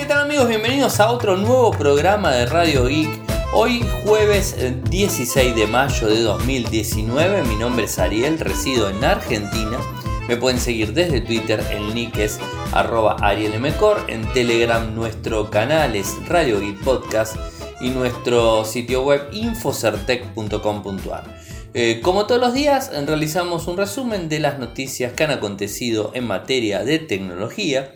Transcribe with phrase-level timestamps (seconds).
[0.00, 0.48] ¿Qué tal amigos?
[0.48, 3.10] Bienvenidos a otro nuevo programa de Radio Geek.
[3.52, 4.56] Hoy jueves
[4.88, 9.78] 16 de mayo de 2019, mi nombre es Ariel, resido en Argentina.
[10.26, 12.40] Me pueden seguir desde Twitter, el nick es
[12.72, 17.36] arroba arielmcor, en Telegram nuestro canal es Radio Geek Podcast
[17.82, 21.36] y nuestro sitio web infocertec.com.ar.
[21.74, 26.26] Eh, como todos los días, realizamos un resumen de las noticias que han acontecido en
[26.26, 27.92] materia de tecnología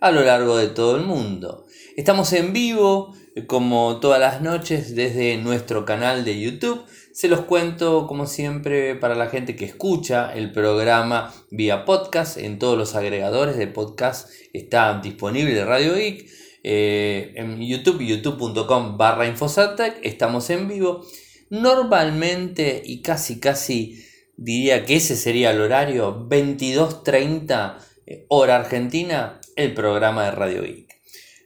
[0.00, 1.66] a lo largo de todo el mundo.
[1.96, 3.14] Estamos en vivo,
[3.46, 6.84] como todas las noches, desde nuestro canal de YouTube.
[7.12, 12.38] Se los cuento, como siempre, para la gente que escucha el programa vía podcast.
[12.38, 16.28] En todos los agregadores de podcast está disponible Radio Geek.
[16.62, 21.04] Eh, en YouTube, youtube.com barra Infosatec, estamos en vivo.
[21.50, 24.04] Normalmente y casi casi
[24.36, 27.78] diría que ese sería el horario 22.30
[28.10, 31.00] eh, hora argentina, el programa de Radio Geek.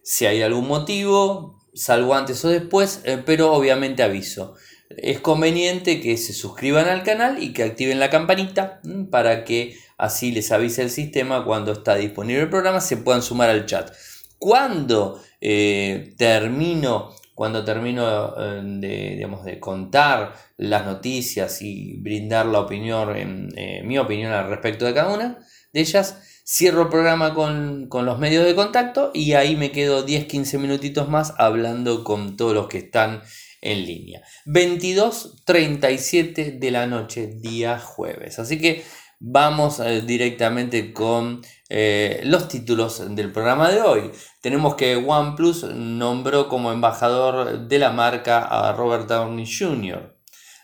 [0.05, 4.55] Si hay algún motivo, salgo antes o después, eh, pero obviamente aviso.
[4.91, 10.31] Es conveniente que se suscriban al canal y que activen la campanita para que así
[10.31, 13.91] les avise el sistema cuando está disponible el programa, se puedan sumar al chat.
[14.39, 23.49] Cuando eh, termino, cuando termino de, digamos, de contar las noticias y brindar la opinión,
[23.85, 25.39] mi opinión al respecto de cada una
[25.73, 30.59] de ellas, Cierro el programa con, los medios de contacto y ahí me quedo 10-15
[30.59, 33.23] minutitos más hablando con todos los que están
[33.61, 34.23] en línea.
[34.47, 38.41] 22.37 de la noche, día jueves.
[38.41, 38.83] Así que
[39.21, 44.11] vamos eh, directamente con eh, los títulos del programa de hoy.
[44.41, 50.19] Tenemos que OnePlus nombró como embajador de la marca a Robert Downey Jr.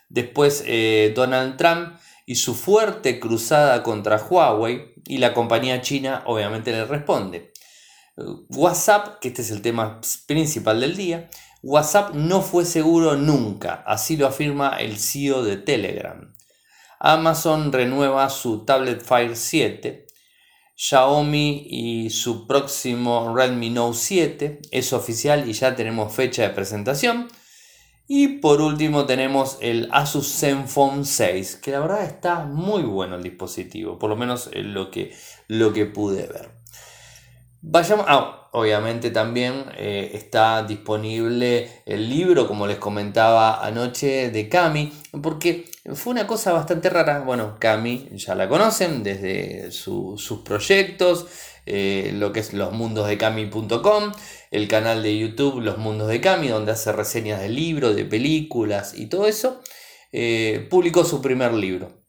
[0.09, 1.93] Después eh, Donald Trump
[2.29, 7.51] y su fuerte cruzada contra Huawei y la compañía china obviamente le responde.
[8.49, 11.27] WhatsApp, que este es el tema principal del día,
[11.63, 16.31] WhatsApp no fue seguro nunca, así lo afirma el CEO de Telegram.
[16.99, 20.05] Amazon renueva su tablet Fire 7.
[20.75, 27.27] Xiaomi y su próximo Redmi Note 7 es oficial y ya tenemos fecha de presentación.
[28.11, 33.21] Y por último tenemos el Asus Zenfone 6, que la verdad está muy bueno el
[33.21, 35.15] dispositivo, por lo menos lo que,
[35.47, 36.49] lo que pude ver.
[37.61, 44.91] Vayamos, ah, obviamente también eh, está disponible el libro, como les comentaba anoche, de Cami,
[45.21, 47.19] porque fue una cosa bastante rara.
[47.19, 51.27] Bueno, Cami ya la conocen desde sus proyectos,
[51.67, 54.13] eh, lo que es losmundosdecami.com,
[54.51, 58.93] el canal de YouTube Los Mundos de Cami, donde hace reseñas de libros, de películas
[58.97, 59.61] y todo eso,
[60.11, 62.03] eh, publicó su primer libro.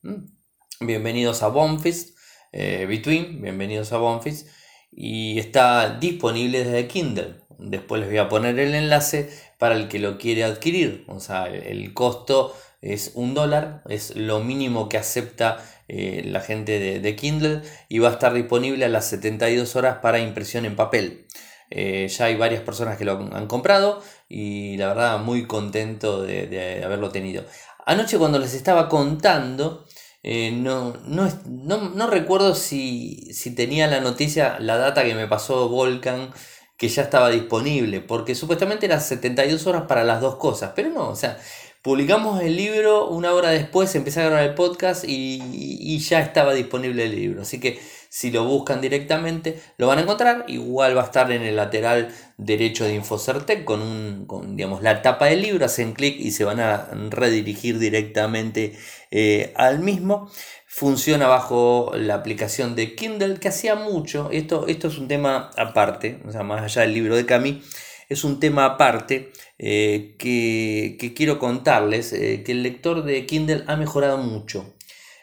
[0.80, 2.16] Bienvenidos a Bonfist,
[2.52, 4.48] eh, Between, bienvenidos a Bonfist,
[4.90, 7.34] y está disponible desde Kindle.
[7.58, 11.04] Después les voy a poner el enlace para el que lo quiere adquirir.
[11.08, 17.00] O sea, el costo es un dólar, es lo mínimo que acepta eh, la gente
[17.00, 21.26] de, Kindle y va a estar disponible a las 72 horas para impresión en papel.
[21.70, 26.82] Eh, ya hay varias personas que lo han comprado y la verdad muy contento de,
[26.84, 27.44] haberlo tenido.
[27.86, 29.86] Anoche cuando les estaba contando,
[30.22, 36.32] eh, no, no, recuerdo si, si, tenía la noticia, la data que me pasó Volcan,
[36.76, 41.08] que ya estaba disponible, porque supuestamente eran 72 horas para las dos cosas, pero no,
[41.10, 41.38] o sea,
[41.82, 47.04] Publicamos el libro, una hora después empecé a grabar el podcast y, ya estaba disponible
[47.04, 47.40] el libro.
[47.40, 47.80] Así que
[48.10, 50.44] si lo buscan directamente lo van a encontrar.
[50.46, 55.00] Igual va a estar en el lateral derecho de Infocertec con, un, con digamos, la
[55.00, 55.64] tapa del libro.
[55.64, 58.76] Hacen clic y se van a redirigir directamente
[59.10, 60.30] eh, al mismo.
[60.66, 64.28] Funciona bajo la aplicación de Kindle que hacía mucho.
[64.32, 67.62] Esto, esto es un tema aparte, o sea, más allá del libro de Cami
[68.10, 73.76] es un tema aparte eh, que, quiero contarles, eh, que el lector de Kindle ha
[73.76, 74.74] mejorado mucho.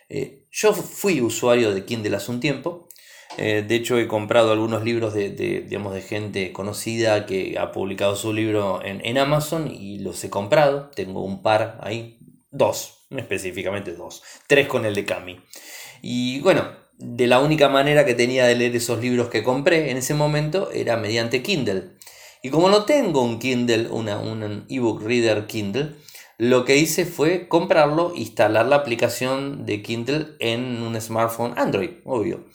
[0.10, 2.88] Eh, yo fui usuario de Kindle hace un tiempo,
[3.38, 8.34] de hecho he comprado algunos libros de, digamos, de gente conocida que ha publicado su
[8.34, 12.18] libro en, Amazon y los he comprado, tengo un par ahí,
[12.50, 15.40] dos, específicamente dos, tres con el de Cami.
[16.02, 16.68] Y bueno,
[16.98, 20.72] de la única manera que tenía de leer esos libros que compré en ese momento
[20.72, 21.97] era mediante Kindle.
[22.42, 25.96] Y como no tengo un Kindle, una, un ebook reader Kindle,
[26.38, 32.46] lo que hice fue comprarlo, instalar la aplicación de Kindle en un smartphone Android, obvio.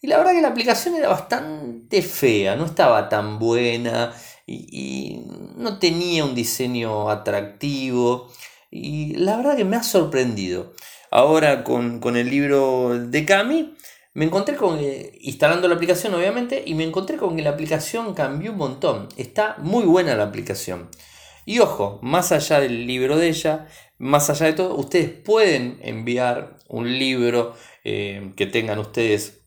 [0.00, 4.12] Y la verdad que la aplicación era bastante fea, no estaba tan buena
[4.44, 5.22] y,
[5.56, 8.28] no tenía un diseño atractivo.
[8.68, 10.72] Y la verdad que me ha sorprendido.
[11.12, 13.76] Ahora con, con el libro de Cami
[14.14, 18.14] me encontré con, eh, instalando la aplicación obviamente, y me encontré con que la aplicación
[18.14, 19.08] cambió un montón.
[19.16, 20.88] Está muy buena la aplicación.
[21.44, 23.68] Y ojo, más allá del libro de ella,
[23.98, 27.54] más allá de todo, ustedes pueden enviar un libro
[27.84, 29.40] eh, que tengan ustedes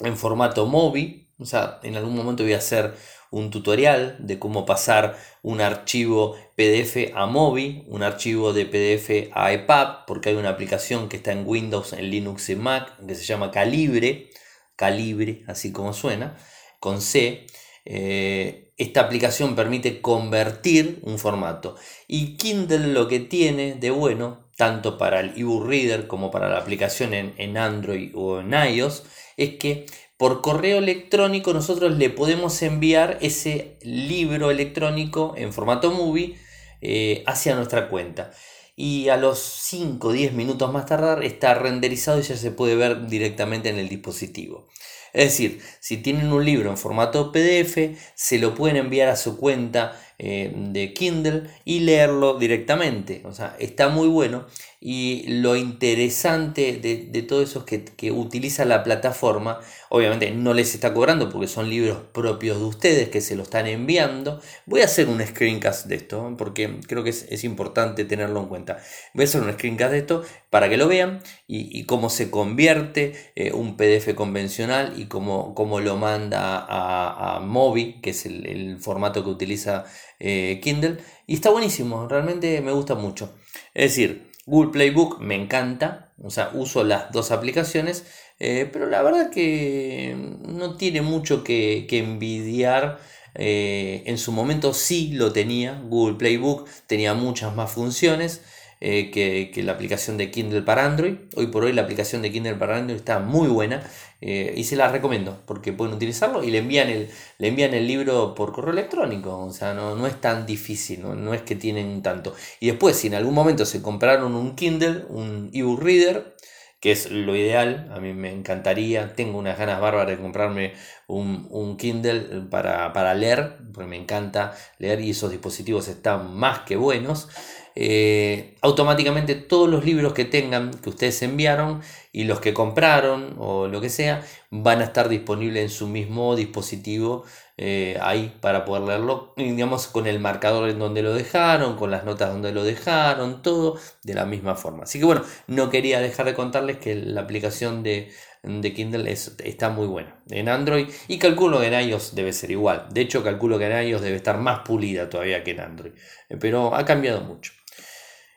[0.00, 1.28] en formato móvil.
[1.38, 2.94] O sea, en algún momento voy a hacer
[3.30, 9.50] un tutorial de cómo pasar un archivo PDF a móvil, un archivo de PDF a
[9.50, 13.24] EPUB, porque hay una aplicación que está en Windows, en Linux y Mac, que se
[13.24, 14.28] llama Calibre,
[14.76, 16.36] Calibre, así como suena,
[16.78, 17.46] con C.
[17.86, 21.76] Eh, esta aplicación permite convertir un formato.
[22.06, 26.58] Y Kindle lo que tiene de bueno, tanto para el ebook reader como para la
[26.58, 29.04] aplicación en, en Android o en iOS,
[29.38, 29.86] es que
[30.18, 36.36] por correo electrónico nosotros le podemos enviar ese libro electrónico en formato movie
[36.80, 38.30] eh, hacia nuestra cuenta.
[38.76, 42.76] Y a los 5 o 10 minutos más tardar está renderizado y ya se puede
[42.76, 44.68] ver directamente en el dispositivo.
[45.12, 49.36] Es decir, si tienen un libro en formato PDF, se lo pueden enviar a su
[49.36, 53.22] cuenta eh, de Kindle y leerlo directamente.
[53.24, 54.46] O sea, está muy bueno.
[54.82, 59.60] Y lo interesante de, todo eso es que, utiliza la plataforma.
[59.90, 63.66] Obviamente no les está cobrando porque son libros propios de ustedes que se lo están
[63.66, 64.40] enviando.
[64.64, 68.78] Voy a hacer un screencast de esto porque creo que es, importante tenerlo en cuenta.
[69.12, 73.32] Voy a hacer un screencast de esto para que lo vean y, cómo se convierte
[73.34, 78.78] eh, un PDF convencional y cómo, cómo lo manda a, a Mobi, que es el
[78.80, 79.84] formato que utiliza
[80.18, 83.34] eh, Kindle y está buenísimo, realmente me gusta mucho.
[83.74, 88.04] Es decir, Google Playbook me encanta, o sea, uso las dos aplicaciones,
[88.40, 90.16] eh, pero la verdad que
[90.48, 92.98] no tiene mucho que, envidiar.
[93.36, 98.42] Eh, en su momento sí lo tenía, Google Playbook tenía muchas más funciones.
[98.80, 101.14] Que, que, la aplicación de Kindle para Android.
[101.36, 103.82] Hoy por hoy la aplicación de Kindle para Android está muy buena
[104.22, 107.86] eh, y se la recomiendo porque pueden utilizarlo y le envían el, le envían el
[107.86, 109.38] libro por correo electrónico.
[109.38, 111.34] O sea, no, no es tan difícil, ¿no?
[111.34, 112.34] es que tienen tanto.
[112.58, 116.36] Y después, si en algún momento se compraron un Kindle, un ebook reader,
[116.80, 120.72] que es lo ideal, a mí me encantaría, tengo unas ganas bárbaras de comprarme
[121.06, 126.76] un, Kindle para, para, leer, porque me encanta leer y esos dispositivos están más que
[126.76, 127.28] buenos.
[127.76, 131.82] Eh, automáticamente todos los libros que tengan que ustedes enviaron
[132.12, 136.34] y los que compraron o lo que sea van a estar disponibles en su mismo
[136.34, 137.24] dispositivo
[137.56, 142.04] eh, ahí para poder leerlo digamos con el marcador en donde lo dejaron con las
[142.04, 144.84] notas donde lo dejaron todo de la misma forma.
[144.84, 148.10] Así que bueno no quería dejar de contarles que la aplicación de,
[148.42, 152.86] Kindle está muy buena en Android y calculo que en iOS debe ser igual.
[152.90, 155.92] De hecho calculo que en iOS debe estar más pulida todavía que en Android
[156.28, 157.52] eh, pero ha cambiado mucho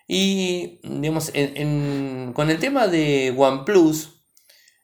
[0.08, 1.32] y digamos,
[2.34, 4.24] con el tema de OnePlus,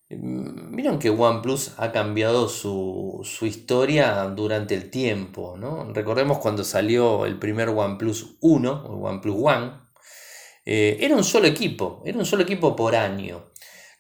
[0.10, 5.92] mm, vieron que OnePlus ha cambiado su, historia durante el tiempo, ¿no?
[5.94, 9.72] Recordemos cuando salió el primer OnePlus 1, o OnePlus One,
[10.66, 13.52] eh, era un solo equipo, era un solo equipo por año.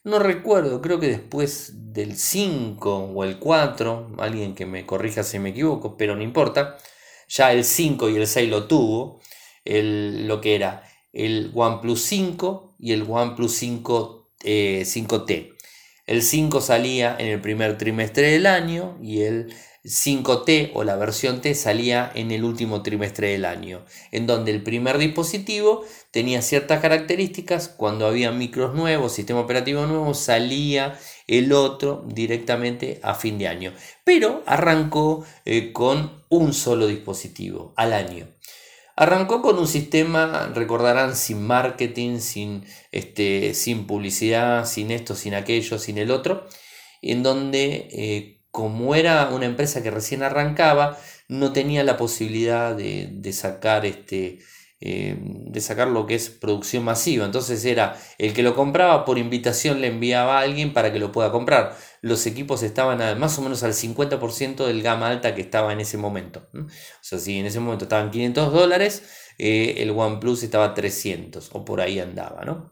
[0.03, 5.39] No recuerdo, creo que después del 5 o el 4, alguien que me corrija si
[5.39, 6.77] me equivoco, pero no importa,
[7.27, 9.19] ya el 5 y el 6 lo tuvo,
[9.65, 15.31] el, lo que era el OnePlus 5 y el OnePlus 5, 5T.
[15.31, 15.53] Eh,
[16.05, 19.53] el 5 salía en el primer trimestre del año y el
[19.85, 24.61] 5T o la versión T salía en el último trimestre del año, en donde el
[24.61, 32.03] primer dispositivo tenía ciertas características, cuando había micros nuevos, sistema operativo nuevo, salía el otro
[32.07, 38.27] directamente a fin de año, pero arrancó eh, con un solo dispositivo al año.
[38.99, 45.79] Arrancó con un sistema, recordarán, sin marketing, sin, este, sin publicidad, sin esto, sin aquello,
[45.79, 46.45] sin el otro,
[47.01, 50.97] en donde eh, como era una empresa que recién arrancaba,
[51.29, 54.39] no tenía la posibilidad de, de sacar este,
[54.81, 57.25] eh, de sacar lo que es producción masiva.
[57.25, 61.11] Entonces era el que lo compraba por invitación le enviaba a alguien para que lo
[61.11, 61.75] pueda comprar.
[62.01, 65.97] Los equipos estaban más o menos al 50% del gama alta que estaba en ese
[65.97, 66.47] momento.
[66.53, 66.67] O
[67.01, 69.03] sea, si en ese momento estaban 500 dólares,
[69.37, 72.69] eh, el OnePlus estaba 300 o por ahí andaba, ¿no?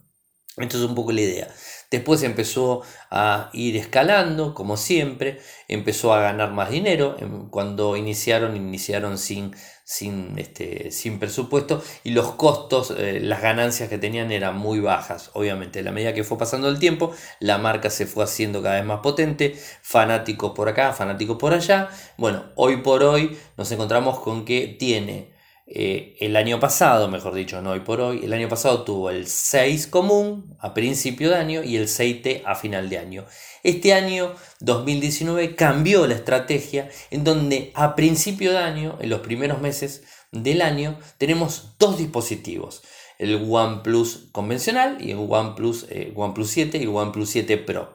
[0.58, 1.48] Esto es un poco la idea.
[1.90, 5.40] Después empezó a ir escalando, como siempre,
[5.70, 7.16] empezó a ganar más dinero.
[7.20, 13.88] Em, cuando iniciaron, iniciaron sin, sin, este, sin presupuesto y los costos, eh, las ganancias
[13.88, 15.30] que tenían eran muy bajas.
[15.34, 18.76] Obviamente, a la medida que fue pasando el tiempo, la marca se fue haciendo cada
[18.76, 21.90] vez más potente, fanáticos por acá, fanáticos por allá.
[22.18, 25.37] Bueno, hoy por hoy nos encontramos con que tiene
[25.70, 29.28] Eh, el año pasado, mejor dicho, no hoy por hoy, el año pasado tuvo el
[29.28, 33.26] 6 común a principio de año y el 6T a final de año.
[33.64, 39.60] Este año 2019 cambió la estrategia en donde a principio de año, en los primeros
[39.60, 42.82] meses del año, tenemos dos dispositivos.
[43.20, 47.94] El OnePlus convencional y el OnePlus, eh, OnePlus 7 y el OnePlus 7 Pro.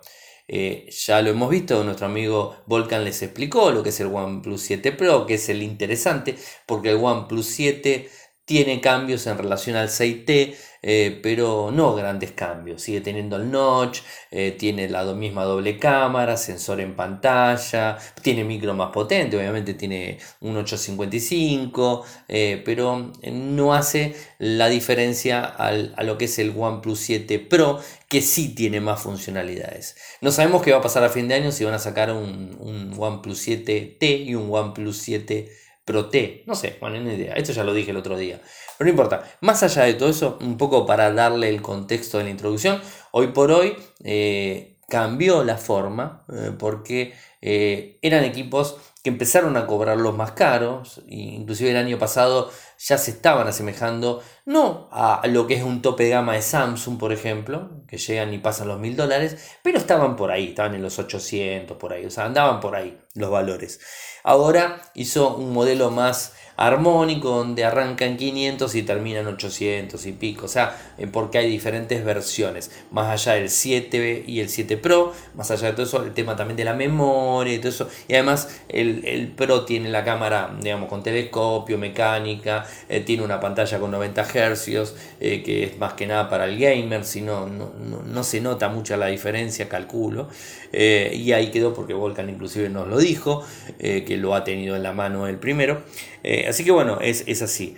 [0.48, 4.60] Eh, ya lo hemos visto, nuestro amigo Volcan les explicó lo que es el OnePlus
[4.60, 8.10] 7 Pro, que es el interesante, porque el OnePlus 7
[8.44, 12.82] tiene cambios en relación al 6T, eh, pero no grandes cambios.
[12.82, 14.00] Sigue teniendo el notch,
[14.32, 20.18] eh, tiene la misma doble cámara, sensor en pantalla, tiene micro más potente, obviamente tiene
[20.40, 27.38] un 855, eh, pero no hace la diferencia a lo que es el OnePlus 7
[27.38, 29.96] Pro, que sí tiene más funcionalidades.
[30.20, 32.56] No sabemos qué va a pasar a fin de año si van a sacar un,
[32.58, 36.44] un OnePlus 7T y un OnePlus 7 Pro T.
[36.46, 37.34] No sé, bueno, ni idea.
[37.34, 38.40] Esto ya lo dije el otro día.
[38.78, 39.24] Pero no importa.
[39.40, 43.28] Más allá de todo eso, un poco para darle el contexto de la introducción, hoy
[43.28, 49.96] por hoy eh, cambió la forma eh, porque eh, eran equipos que empezaron a cobrar
[49.96, 52.50] los más caros, inclusive el año pasado
[52.84, 56.98] ya se estaban asemejando no a lo que es un tope de gama de Samsung,
[56.98, 60.82] por ejemplo, que llegan y pasan los mil dólares, pero estaban por ahí, estaban en
[60.82, 63.80] los 800, por ahí, o sea, andaban por ahí los valores.
[64.24, 70.12] Ahora hizo un modelo más armónico donde arranca en 500 y termina en 800 y
[70.12, 70.46] pico.
[70.46, 72.70] O sea, eh, porque hay diferentes versiones.
[72.90, 76.36] Más allá del 7 y el 7 Pro, más allá de todo eso, el tema
[76.36, 77.88] también de la memoria y todo eso.
[78.08, 83.78] Y además el, Pro tiene la cámara, digamos, con telescopio, mecánica, eh, tiene una pantalla
[83.78, 88.24] con 90 Hz, eh, que es más que nada para el gamer, si no, no,
[88.24, 90.28] se nota mucha la diferencia, calculo.
[90.72, 93.44] y ahí quedó porque Volcan inclusive nos lo dijo,
[93.78, 95.82] que lo ha tenido en la mano el primero.
[96.24, 97.76] Eh, así que bueno, es, así.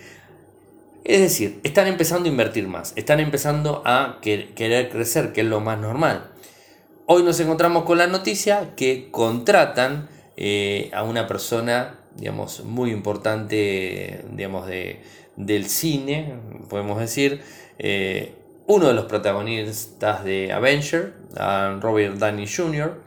[1.03, 5.59] Es decir, están empezando a invertir más, están empezando a querer crecer, que es lo
[5.59, 6.31] más normal.
[7.05, 14.25] Hoy nos encontramos con la noticia que contratan eh, a una persona, digamos, muy importante,
[14.31, 15.01] digamos, de,
[15.35, 16.35] del cine,
[16.69, 17.41] podemos decir,
[17.77, 18.35] eh,
[18.67, 21.13] uno de los protagonistas de Avenger,
[21.81, 23.01] Robert Downey Jr.,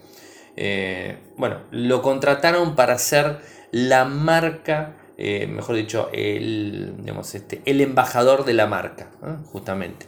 [1.36, 3.38] bueno, lo contrataron para ser
[3.70, 6.94] la marca eh, mejor dicho, el,
[7.34, 9.10] este, el embajador de la marca,
[9.46, 10.06] justamente.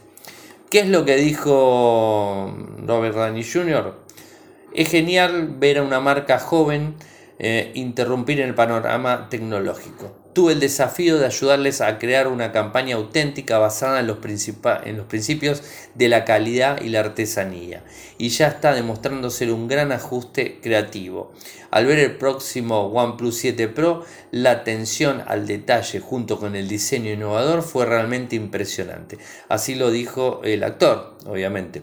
[0.69, 2.55] ¿Qué es lo que dijo
[2.87, 3.93] Robert Downey Jr.?
[4.73, 6.95] Es genial ver a una marca joven
[7.43, 10.15] eh, interrumpir el panorama tecnológico.
[10.33, 14.19] Tuve el desafío de ayudarles a crear una campaña auténtica basada en los,
[14.85, 15.63] en los principios
[15.95, 17.83] de la calidad y la artesanía,
[18.19, 21.33] y ya está demostrando ser un gran ajuste creativo.
[21.71, 27.11] Al ver el próximo OnePlus 7 Pro, la atención al detalle junto con el diseño
[27.11, 29.17] innovador fue realmente impresionante.
[29.49, 31.81] Así lo dijo el actor, obviamente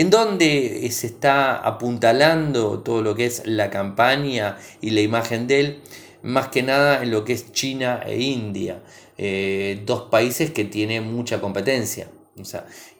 [0.00, 5.60] en donde se está apuntalando todo lo que es la campaña y la imagen de
[5.60, 5.82] él,
[6.22, 8.82] más que nada en lo que es China e India,
[9.18, 12.08] eh, dos países que tienen mucha competencia.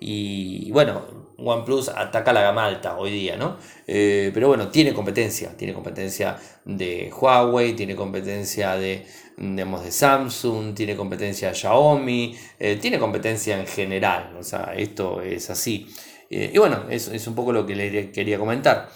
[0.01, 1.03] y bueno,
[1.39, 3.57] OnePlus ataca la gama alta hoy día, ¿no?
[3.87, 9.07] Eh, pero bueno, tiene competencia, tiene competencia de Huawei, tiene competencia de,
[9.39, 15.23] digamos, de Samsung, tiene competencia de Xiaomi, eh, tiene competencia en general, o sea, esto
[15.23, 15.87] es así.
[16.31, 18.89] Y bueno, eso es un poco lo que le quería comentar.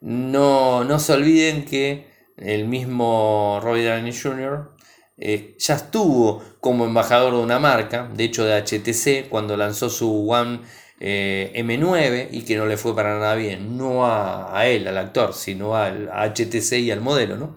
[0.00, 2.06] No, no se olviden que
[2.36, 4.76] el mismo Robert Downey Jr.,
[5.18, 10.30] eh, ya estuvo como embajador de una marca, de hecho de HTC, cuando lanzó su
[10.30, 10.60] One
[11.00, 15.32] eh, M9 y que no le fue para nada bien, no a, él, al actor,
[15.32, 17.56] sino al a HTC y al modelo, ¿no?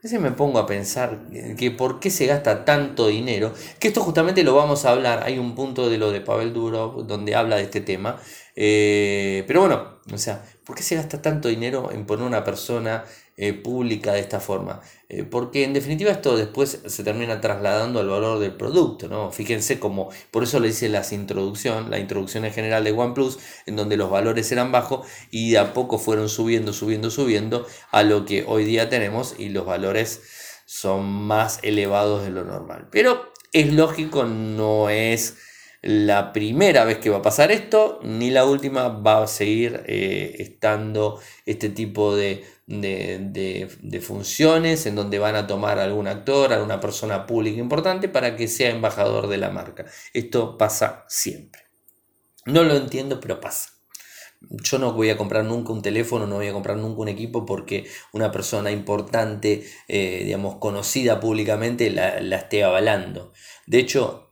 [0.00, 1.26] A veces me pongo a pensar
[1.58, 5.38] que por qué se gasta tanto dinero, que esto justamente lo vamos a hablar, hay
[5.38, 8.18] un punto de lo de Pavel Durov donde habla de este tema,
[8.56, 13.04] eh, pero bueno, o sea, ¿por qué se gasta tanto dinero en poner una persona
[13.42, 14.82] eh, pública de esta forma.
[15.08, 19.32] Eh, porque en definitiva esto después se termina trasladando al valor del producto, ¿no?
[19.32, 23.76] Fíjense como, por eso le hice la introducción, la introducción en general de OnePlus, en
[23.76, 28.26] donde los valores eran bajos y de a poco fueron subiendo, subiendo, subiendo a lo
[28.26, 30.20] que hoy día tenemos y los valores
[30.66, 32.88] son más elevados de lo normal.
[32.92, 35.38] Pero es lógico, no es
[35.82, 40.36] la primera vez que va a pasar esto, ni la última va a seguir eh,
[40.38, 46.56] estando este tipo de, de, funciones en donde van a tomar a algún actor, a
[46.56, 49.86] alguna persona pública importante para que sea embajador de la marca.
[50.12, 51.62] Esto pasa siempre.
[52.46, 53.70] No lo entiendo, pero pasa.
[54.40, 57.44] yo no voy a comprar nunca un teléfono, no voy a comprar nunca un equipo
[57.44, 63.32] porque una persona importante, eh, digamos, conocida públicamente la, esté avalando.
[63.66, 64.29] De hecho,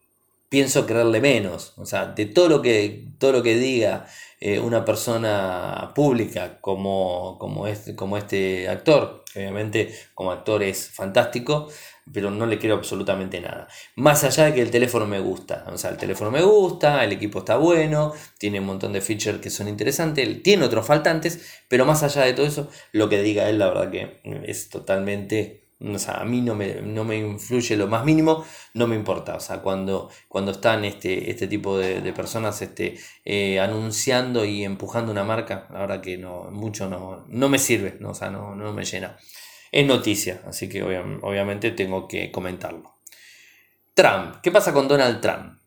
[0.48, 1.74] pienso creerle menos.
[1.76, 4.06] O sea, de todo lo que, todo lo que diga
[4.40, 11.68] eh, una persona pública como, como, este, como este actor, obviamente como actor es fantástico,
[12.12, 13.68] pero no le quiero absolutamente nada.
[13.96, 15.66] Más allá de que el teléfono me gusta.
[15.72, 19.40] O sea, el teléfono me gusta, el equipo está bueno, tiene un montón de features
[19.40, 23.48] que son interesantes, tiene otros faltantes, pero más allá de todo eso, lo que diga
[23.48, 25.67] él, la verdad que es totalmente...
[25.96, 28.44] Sea, a mí no me, no me influye lo más mínimo,
[28.74, 29.36] no me importa.
[29.36, 35.12] O sea, cuando, cuando están este, este tipo de, personas este, eh, anunciando y empujando
[35.12, 38.14] una marca, la que no, mucho no, no me sirve, ¿no?
[38.14, 39.16] sea, no, no me llena
[39.72, 42.94] es noticia, así que obviamente tengo que comentarlo.
[43.94, 45.58] Trump, ¿qué pasa con Donald Trump?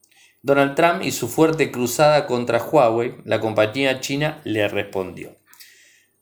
[0.41, 5.37] Donald Trump y su fuerte cruzada contra Huawei, la compañía china le respondió.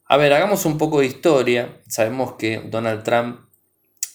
[0.06, 1.82] A ver, hagamos un poco de historia.
[1.88, 3.42] Sabemos que Donald Trump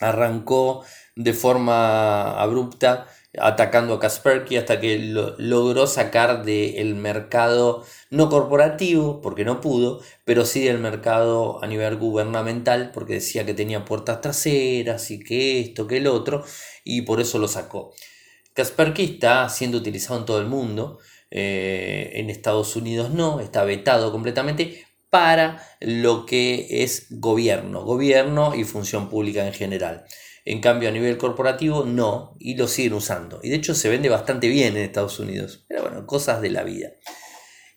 [0.09, 0.85] arrancó
[1.17, 3.07] de forma abrupta
[3.39, 10.01] atacando a Kaspersky hasta que lo, logró sacar del mercado no corporativo, porque no pudo,
[10.25, 15.61] pero sí del mercado a nivel gubernamental, porque decía que tenía puertas traseras y que
[15.61, 16.45] esto, que el otro,
[16.85, 17.93] y por eso lo sacó.
[18.55, 20.99] Kaspersky está siendo utilizado en todo el mundo,
[21.31, 24.84] eh, en Estados Unidos no, está vetado completamente
[25.15, 30.07] para lo que es gobierno, gobierno y función pública en general.
[30.45, 33.39] En cambio, a nivel corporativo, no, y lo siguen usando.
[33.41, 35.67] Y de hecho se vende bastante bien en Estados Unidos.
[35.69, 36.89] Pero bueno, cosas de la vida.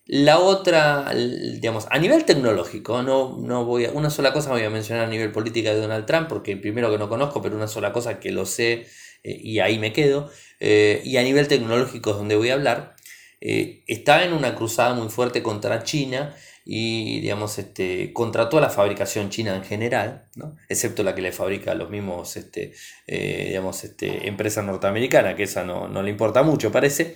[0.08, 4.72] La otra, digamos, a nivel tecnológico, no, no voy a, una sola cosa voy a
[4.72, 7.94] mencionar a nivel política de Donald Trump, porque primero que no conozco, pero una sola
[7.94, 8.88] cosa que lo sé
[9.24, 10.32] eh, y ahí me quedo.
[10.60, 12.96] Eh, y a nivel tecnológico es donde voy a hablar.
[13.42, 16.36] Eh, está en una cruzada muy fuerte contra China
[16.70, 20.26] y digamos, este, contrató a la fabricación china en general,
[20.68, 22.74] excepto la que le fabrica a los mismos este,
[23.08, 27.16] eh, digamos, este, empresas norteamericanas, que esa no, le importa mucho, parece.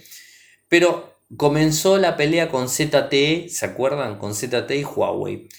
[0.70, 4.20] Pero comenzó la pelea con ZTE, ¿se acuerdan?
[4.20, 5.50] Con ZTE y Huawei.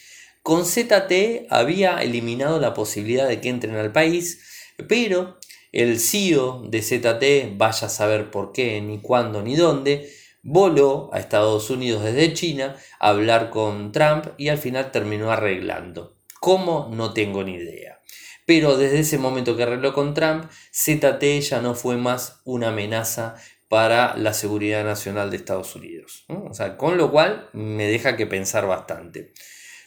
[0.42, 5.36] Con ZTE había eliminado la posibilidad de que entren al país, pero
[5.70, 10.10] el CEO de ZTE, vaya a saber por qué, ni cuándo, ni dónde,
[10.42, 16.16] voló a Estados Unidos desde China a hablar con Trump y al final terminó arreglando.
[16.40, 16.90] ¿Cómo?
[16.92, 18.00] No tengo ni idea.
[18.44, 23.36] Pero desde ese momento que arregló con Trump, ZT ya no fue más una amenaza
[23.68, 26.24] para la seguridad nacional de Estados Unidos.
[26.28, 29.32] O sea, con lo cual me deja que pensar bastante.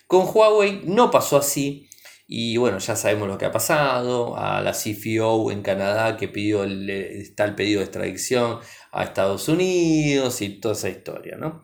[0.08, 1.90] Con Huawei no pasó así.
[2.28, 6.64] Y bueno, ya sabemos lo que ha pasado, a la CFO en Canadá que pidió
[6.64, 8.60] el, está el pedido de extradición
[8.96, 11.62] a Estados Unidos y toda esa historia, ¿no?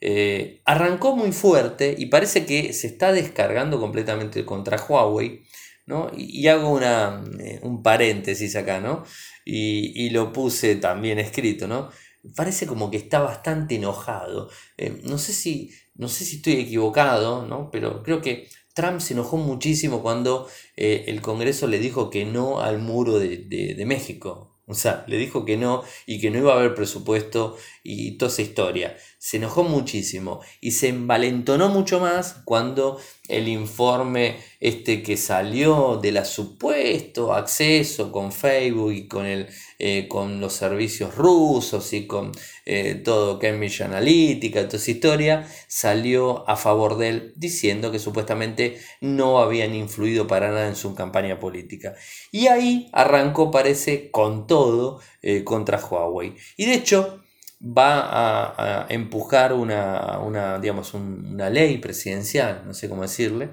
[0.00, 5.42] Eh, arrancó muy fuerte y parece que se está descargando completamente contra Huawei,
[5.86, 6.10] ¿no?
[6.14, 9.04] Y, hago una, eh, un paréntesis acá, ¿no?
[9.44, 11.90] Y, lo puse también escrito, ¿no?
[12.34, 14.50] Parece como que está bastante enojado.
[14.76, 17.70] Eh, no, sé si, no sé si estoy equivocado, ¿no?
[17.70, 22.78] Pero creo que Trump se enojó muchísimo cuando el Congreso le dijo que no al
[22.80, 24.55] muro de, de México.
[24.68, 28.32] O sea, le dijo que no y que no iba a haber presupuesto y toda
[28.32, 28.96] esa historia.
[29.18, 36.10] Se enojó muchísimo y se envalentonó mucho más cuando el informe este que salió de
[36.10, 42.32] la supuesto acceso con Facebook y con, el, eh, con los servicios rusos y con
[42.64, 48.80] eh, todo Cambridge Analytica, toda esa historia, salió a favor de él diciendo que supuestamente
[49.00, 51.94] no habían influido para nada en su campaña política.
[52.32, 56.36] Y ahí arrancó, parece, con todo eh, contra Huawei.
[56.56, 57.22] Y de hecho,
[57.60, 63.50] va a, empujar una, digamos, una ley presidencial, no sé cómo decirle,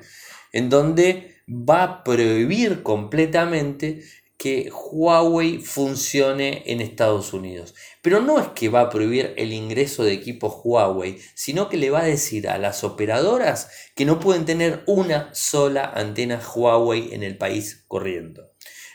[0.52, 4.04] en donde va a prohibir completamente
[4.44, 7.76] que Huawei funcione en Estados Unidos.
[8.02, 11.90] Pero no es que va a prohibir el ingreso de equipos Huawei, sino que le
[11.92, 17.24] va a decir a las operadoras que no pueden tener una sola antena Huawei en
[17.24, 18.52] el país corriendo.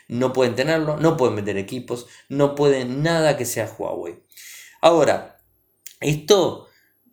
[0.07, 4.19] No pueden tenerlo, no pueden vender equipos, no pueden nada que sea Huawei.
[4.81, 5.41] Ahora,
[5.99, 6.68] esto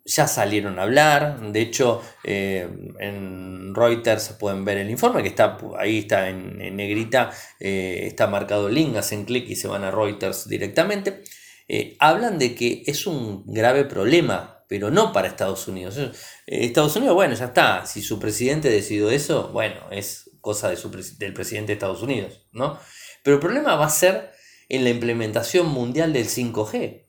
[0.07, 2.67] ya salieron a hablar, de hecho eh,
[2.99, 8.69] en Reuters pueden ver el informe que está ahí está en, negrita, eh, está marcado
[8.69, 11.23] el link, hacen clic y se van a Reuters directamente.
[11.67, 15.99] Eh, hablan de que es un grave problema, pero no para Estados Unidos.
[16.45, 20.77] Estados Unidos, bueno, ya está, si su presidente decidió eso, bueno, es cosa de
[21.19, 22.79] del presidente de Estados Unidos, ¿no?
[23.23, 24.31] Pero el problema va a ser
[24.69, 27.03] en la implementación mundial del 5G.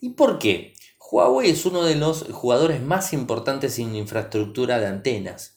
[0.00, 0.74] ¿Y por qué?
[1.10, 5.56] Huawei es uno de los jugadores más importantes en infraestructura de antenas.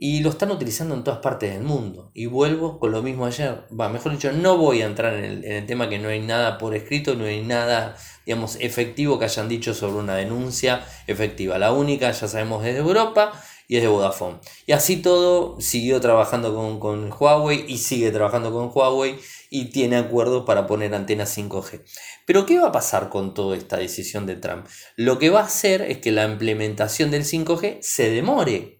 [0.00, 2.12] Y lo están utilizando en todas partes del mundo.
[2.14, 3.64] Y vuelvo con lo mismo ayer.
[3.78, 6.74] Va, mejor dicho, no voy a entrar en el, tema que no hay nada por
[6.74, 11.58] escrito, no hay nada, digamos, efectivo que hayan dicho sobre una denuncia efectiva.
[11.58, 13.32] La única, ya sabemos, es de Europa
[13.66, 14.38] y es de Vodafone.
[14.66, 19.18] Y así todo siguió trabajando con, con Huawei y sigue trabajando con Huawei
[19.50, 21.82] y tiene acuerdos para poner antenas 5G.
[22.26, 24.66] Pero ¿qué va a pasar con toda esta decisión de Trump?
[24.96, 28.78] Lo que va a hacer es que la implementación del 5G se demore.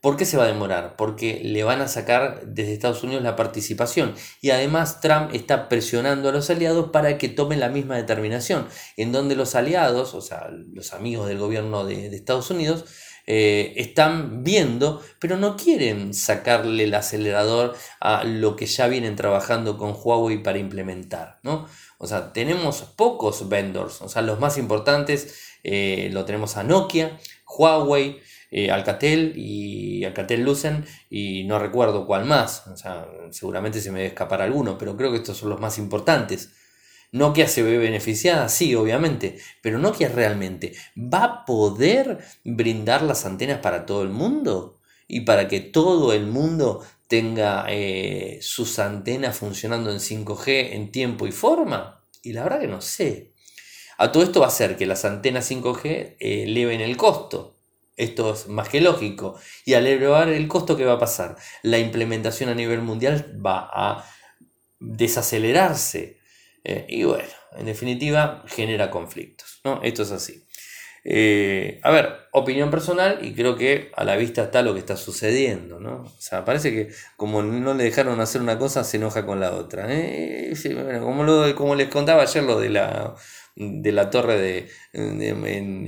[0.00, 0.96] ¿Por qué se va a demorar?
[0.96, 4.14] Porque le van a sacar desde Estados Unidos la participación.
[4.40, 8.66] Y además Trump está presionando a los aliados para que tomen la misma determinación.
[8.96, 12.86] En donde los aliados, o sea, los amigos del gobierno de, de Estados Unidos,
[13.32, 19.78] eh, están viendo, pero no quieren sacarle el acelerador a lo que ya vienen trabajando
[19.78, 21.68] con Huawei para implementar, ¿no?
[21.98, 27.20] O sea, tenemos pocos vendors, o sea, los más importantes eh, lo tenemos a Nokia,
[27.46, 28.18] Huawei,
[28.50, 34.00] eh, Alcatel y Alcatel Lucen y no recuerdo cuál más, o sea, seguramente se me
[34.00, 36.50] debe escapar alguno, pero creo que estos son los más importantes.
[37.12, 43.58] Nokia se ve beneficiada, sí, obviamente, pero Nokia realmente va a poder brindar las antenas
[43.58, 49.90] para todo el mundo y para que todo el mundo tenga eh, sus antenas funcionando
[49.90, 52.04] en 5G en tiempo y forma.
[52.22, 53.32] Y la verdad que no sé.
[53.98, 57.56] A todo esto va a hacer que las antenas 5G eh, eleven el costo.
[57.96, 59.34] Esto es más que lógico.
[59.64, 61.36] Y al elevar el costo, ¿qué va a pasar?
[61.64, 64.08] La implementación a nivel mundial va a
[64.78, 66.19] desacelerarse
[66.64, 69.60] eh, y bueno, en definitiva, genera conflictos.
[69.64, 69.80] ¿no?
[69.82, 70.44] Esto es así.
[71.02, 74.96] Eh, a ver, opinión personal y creo que a la vista está lo que está
[74.96, 76.02] sucediendo, ¿no?
[76.02, 79.52] O sea, parece que como no le dejaron hacer una cosa, se enoja con la
[79.52, 79.86] otra.
[79.88, 80.52] ¿eh?
[81.00, 83.14] como, lo, como les contaba ayer lo de la,
[83.56, 84.68] de la torre de,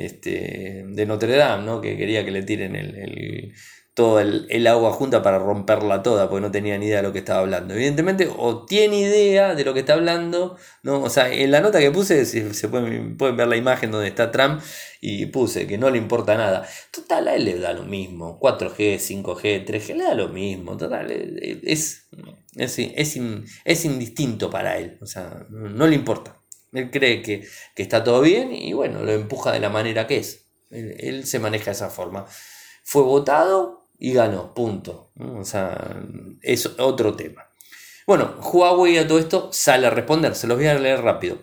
[0.02, 1.80] este, de Notre Dame, ¿no?
[1.82, 3.52] Que quería que le tiren el
[3.94, 7.18] todo el, agua junta para romperla toda, porque no tenía ni idea de lo que
[7.18, 7.74] estaba hablando.
[7.74, 11.02] Evidentemente, o tiene idea de lo que está hablendo, ¿no?
[11.02, 14.30] O sea, en la nota que puse, se, pueden, pueden, ver la imagen donde está
[14.30, 14.62] Trump
[15.02, 16.66] y puse que no le importa nada.
[16.90, 18.40] Total, a él le da lo mismo.
[18.40, 20.76] 4G, 5G, 3G, le da lo mismo.
[20.78, 22.08] Total, es,
[22.56, 22.78] es,
[23.64, 24.96] es, indistinto para él.
[25.02, 26.40] O sea, no, le importa.
[26.72, 30.46] Él cree que, está todo bien y bueno, lo empuja de la manera que es.
[30.70, 32.24] él se maneja de esa forma.
[32.84, 35.12] Fue votado y ganó, punto.
[35.16, 35.96] O sea,
[36.42, 37.46] es otro tema.
[38.04, 41.38] Bueno, Huawei a todo esto sale a responder, se los voy a leer rápido.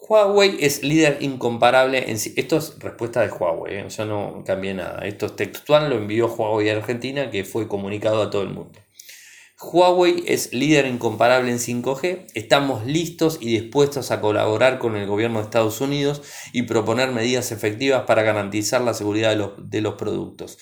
[0.00, 3.82] Huawei es líder incomparable en Esto es respuesta de Huawei, ¿eh?
[3.82, 5.04] o sea, no cambia nada.
[5.04, 8.78] Esto es textual, lo envió Huawei a Argentina, que fue comunicado a todo el mundo.
[9.60, 12.26] Huawei es líder incomparable en 5G.
[12.34, 16.22] Estamos listos y dispuestos a colaborar con el gobierno de Estados Unidos
[16.52, 20.58] y proponer medidas efectivas para garantizar la seguridad de los, de los productos.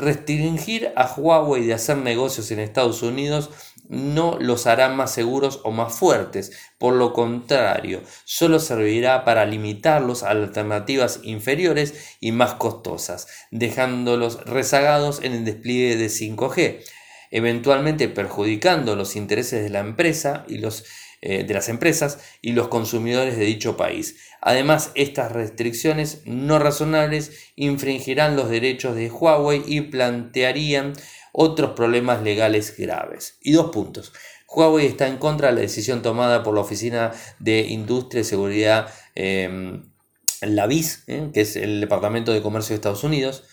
[0.00, 3.50] Restringir a Huawei de hacer negocios en Estados Unidos
[3.90, 10.22] no los hará más seguros o más fuertes, por lo contrario, solo servirá para limitarlos
[10.22, 16.84] a alternativas inferiores y más costosas, dejándolos rezagados en el despliegue de 5G,
[17.30, 20.84] eventualmente perjudicando los intereses de la empresa y los
[21.22, 24.16] eh, de las empresas y los consumidores de dicho país.
[24.40, 30.94] Además, estas restricciones no razonables infringirán los derechos de Huawei y plantearían
[31.32, 33.38] otros problemas legales graves.
[33.42, 34.12] Y dos puntos.
[34.48, 38.92] Huawei está en contra de la decisión tomada por la Oficina de Industria y Seguridad,
[39.14, 39.80] eh,
[40.42, 43.44] la BIS, eh, que es el Departamento de Comercio de Estados Unidos.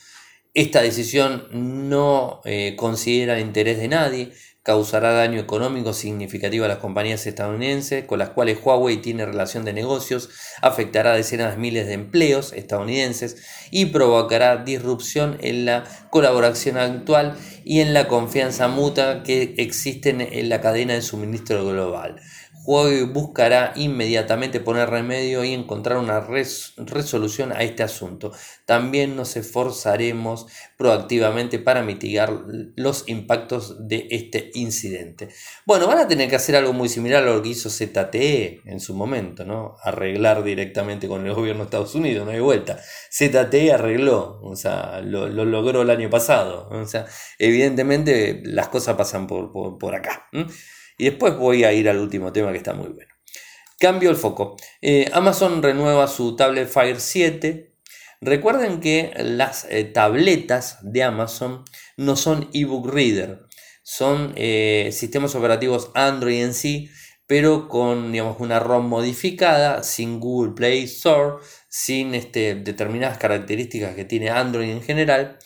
[0.53, 4.31] Esta decisión no eh, considera el interés de nadie,
[4.67, 9.71] causará daño económico significativo a las compañías estadounidenses con las cuales Huawei tiene relación de
[9.71, 10.29] negocios,
[10.61, 13.37] afectará a decenas de miles de empleos estadounidenses
[13.71, 20.49] y provocará disrupción en la colaboración actual y en la confianza mutua que existen en
[20.49, 22.19] la cadena de suministro global.
[22.67, 28.33] Huawei buscará inmediatamente poner remedio y encontrar una resolución a este asunto.
[28.65, 32.29] También nos esforzaremos proactivamente para mitigar
[32.75, 35.29] los impactos de este incidente.
[35.65, 38.81] Bueno, van a tener que hacer algo muy similar a lo que hizo ZTE en
[38.81, 39.77] su momento, ¿no?
[39.81, 42.81] Arreglar directamente con el gobierno de Estados Unidos, no hay vuelta.
[43.09, 46.67] ZTE arregló, o sea, lo, logró el año pasado.
[46.69, 47.05] O sea,
[47.39, 50.27] evidentemente las cosas pasan por, acá.
[50.97, 53.17] Y después voy a ir al último tema que está muy bueno.
[53.79, 54.57] Cambio el foco.
[54.81, 57.75] Eh, Amazon renueva su tablet Fire 7.
[58.21, 61.63] Recuerden que las eh, tabletas de Amazon
[61.95, 63.41] no son ebook reader,
[63.83, 66.89] son eh, sistemas operativos Android en sí,
[67.27, 71.35] pero con digamos, una ROM modificada, sin Google Play Store,
[71.69, 75.37] sin este, determinadas características que tiene Android en general,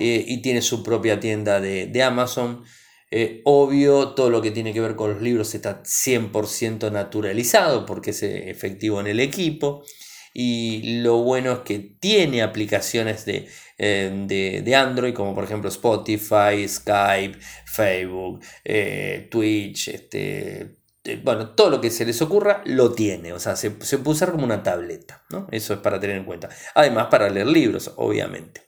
[0.00, 2.62] y tiene su propia tienda de, Amazon.
[3.10, 8.10] Eh, obvio, todo lo que tiene que ver con los libros está 100% naturalizado porque
[8.10, 9.84] es efectivo en el equipo.
[10.34, 16.68] Y lo bueno es que tiene aplicaciones de, eh, de, Android, como por ejemplo Spotify,
[16.68, 18.40] Skype, Facebook,
[19.30, 20.78] Twitch, este,
[21.16, 24.32] bueno, todo lo que se les ocurra lo tiene, o sea, se, se puede usar
[24.32, 25.46] como una tableta, ¿no?
[25.50, 26.48] Eso es para tener en cuenta.
[26.74, 28.67] Además, para leer libros, obviamente.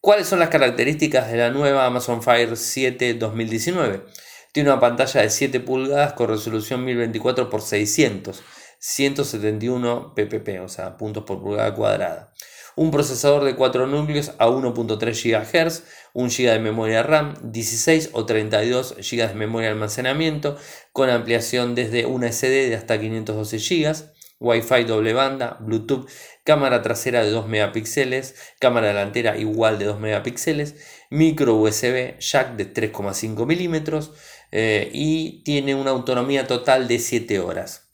[0.00, 4.04] ¿Cuáles son las características de la nueva Amazon Fire 7 2019?
[4.52, 8.42] Tiene una pantalla de 7 pulgadas con resolución 1024 x 600,
[8.78, 12.32] 171 ppp, o sea, puntos por pulgada cuadrada.
[12.76, 15.82] Un procesador de 4 núcleos a 1.3 GHz,
[16.12, 20.56] 1 GB de memoria RAM, 16 o 32 GB de memoria de almacenamiento,
[20.92, 26.08] con ampliación desde una SD de hasta 512 GB Wi-Fi doble banda, Bluetooth,
[26.44, 30.76] cámara trasera de 2 megapíxeles, cámara delantera igual de 2 megapíxeles,
[31.10, 34.12] micro USB, jack de 3,5 milímetros
[34.52, 37.88] eh, y tiene una autonomía total de 7 horas.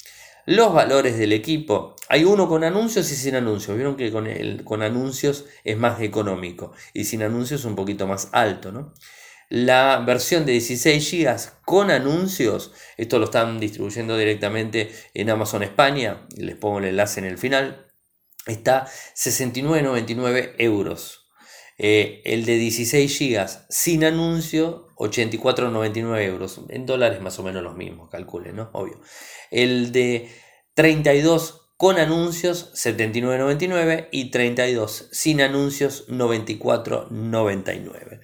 [0.46, 3.76] Los valores del equipo, hay uno con anuncios y sin anuncios.
[3.76, 8.28] Vieron que con, el, con anuncios es más económico y sin anuncios un poquito más
[8.32, 8.92] alto, ¿no?
[9.54, 16.26] La versión de 16 GB con anuncios, esto lo están distribuyendo directamente en Amazon España,
[16.36, 17.86] les pongo el enlace en el final,
[18.46, 21.30] está 69,99 euros.
[21.78, 26.60] Eh, el de 16 GB sin anuncio, 84,99 euros.
[26.68, 28.70] En dólares más o menos los mismos, calculen, ¿no?
[28.72, 29.00] Obvio.
[29.52, 30.32] El de
[30.74, 38.20] 32 con anuncios, 79,99 y 32 sin anuncios, 94,99.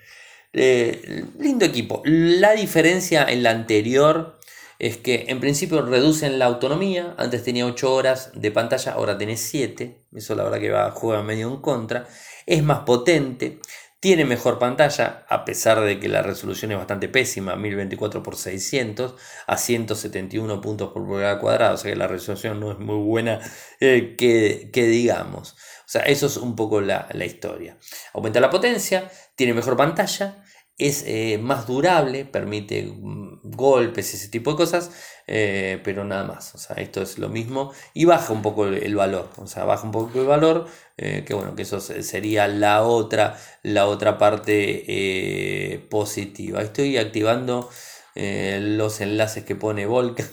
[0.53, 2.03] Eh, lindo equipo.
[2.05, 4.39] La diferencia en la anterior
[4.79, 7.15] es que en principio reducen la autonomía.
[7.19, 10.07] Antes tenía 8 horas de pantalla, ahora tiene 7.
[10.15, 12.09] Eso la verdad que va a jugar medio en contra.
[12.47, 13.61] Es más potente.
[14.01, 19.15] Tiene mejor pantalla, a pesar de que la resolución es bastante pésima, 1024 x 600
[19.47, 23.41] a 171 puntos por pulgada cuadrada, o sea que la resolución no es muy buena
[23.79, 25.55] eh, que, que digamos.
[25.91, 27.77] O sea, eso es un poco la, historia.
[28.15, 29.11] Aumenta la potencia,
[29.41, 30.45] tiene mejor pantalla,
[30.77, 34.91] es eh, más durable, permite mm, golpes, ese tipo de cosas,
[35.27, 36.55] eh, pero nada más.
[36.55, 39.31] O sea, esto es lo mismo y baja un poco el, valor.
[39.39, 40.67] O sea, baja un poco el valor,
[40.99, 46.61] eh, que bueno, que eso sería la otra, la otra parte positiva.
[46.61, 47.71] Estoy activando
[48.15, 50.25] los enlaces que pone Volca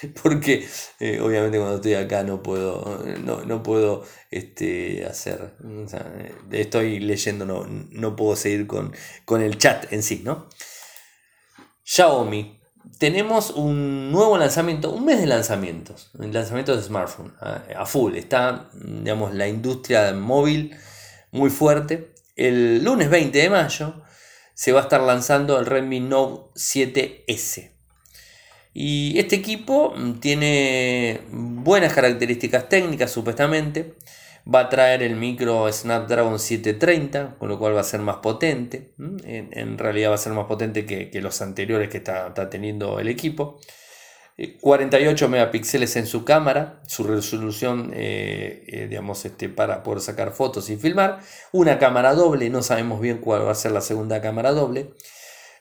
[0.22, 0.66] porque
[0.98, 5.54] eh, obviamente cuando estoy acá no puedo, no, puedo este, hacer,
[6.50, 8.92] estoy leyendo, no, no puedo seguir con,
[9.42, 10.48] el chat en sí, ¿no?
[11.84, 12.58] Xiaomi.
[12.98, 18.14] Tenemos un nuevo lanzamiento, un mes de lanzamientos, el lanzamiento de smartphone a, full.
[18.16, 20.76] Está, digamos, la industria móvil
[21.30, 22.12] muy fuerte.
[22.36, 24.02] El lunes 20 de mayo
[24.54, 27.69] se va a estar lanzando el Redmi Note 7S.
[28.72, 33.94] Y este equipo mm, tiene buenas características técnicas, supuestamente.
[34.52, 38.92] Va a traer el micro Snapdragon 730, con lo cual va a ser más potente.
[38.98, 43.60] En, realidad va a ser más potente que, los anteriores que está, teniendo el equipo.
[44.62, 50.32] 48 eh, megapíxeles en su cámara, su resolución, eh, eh, digamos, este, para poder sacar
[50.32, 51.20] fotos y filmar.
[51.52, 54.94] Una cámara doble, no sabemos bien cuál va a ser la segunda cámara doble.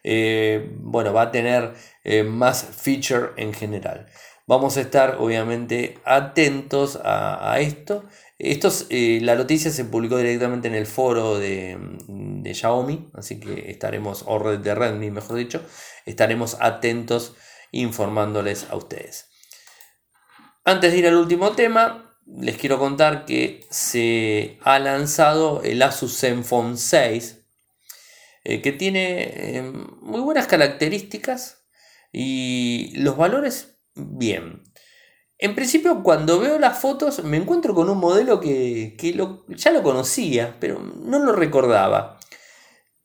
[0.04, 4.08] Eh, bueno, va a tener eh, más feature en general.
[4.48, 8.06] Vamos a estar obviamente atentos a, esto.
[8.40, 14.24] Eh, la noticia se publicó directamente en el foro de, de, Xiaomi, así que estaremos,
[14.26, 15.62] o de Redmi mejor dicho,
[16.06, 17.36] estaremos atentos
[17.72, 19.30] informándoles a ustedes.
[20.66, 26.18] Antes de ir al último tema, les quiero contar que se ha lanzado el Asus
[26.20, 27.39] Zenfone 6,
[28.44, 29.62] eh, que tiene eh,
[30.02, 31.66] muy buenas características
[32.12, 34.64] y los valores bien.
[35.38, 38.98] En principio, cuando veo las fotos, me encuentro con un modelo que,
[39.48, 42.20] ya lo conocía, pero no lo recordaba.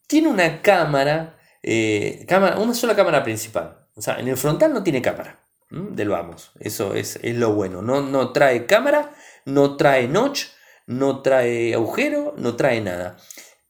[0.09, 3.89] Tiene una cámara, eh, cámara, una sola cámara principal.
[3.95, 6.53] O sea, en el frontal no tiene cámara del vamos.
[6.61, 7.83] Eso es, lo bueno.
[7.83, 9.13] No, no trae cámara,
[9.45, 10.47] no trae notch,
[10.87, 13.17] no trae agujero, no trae nada.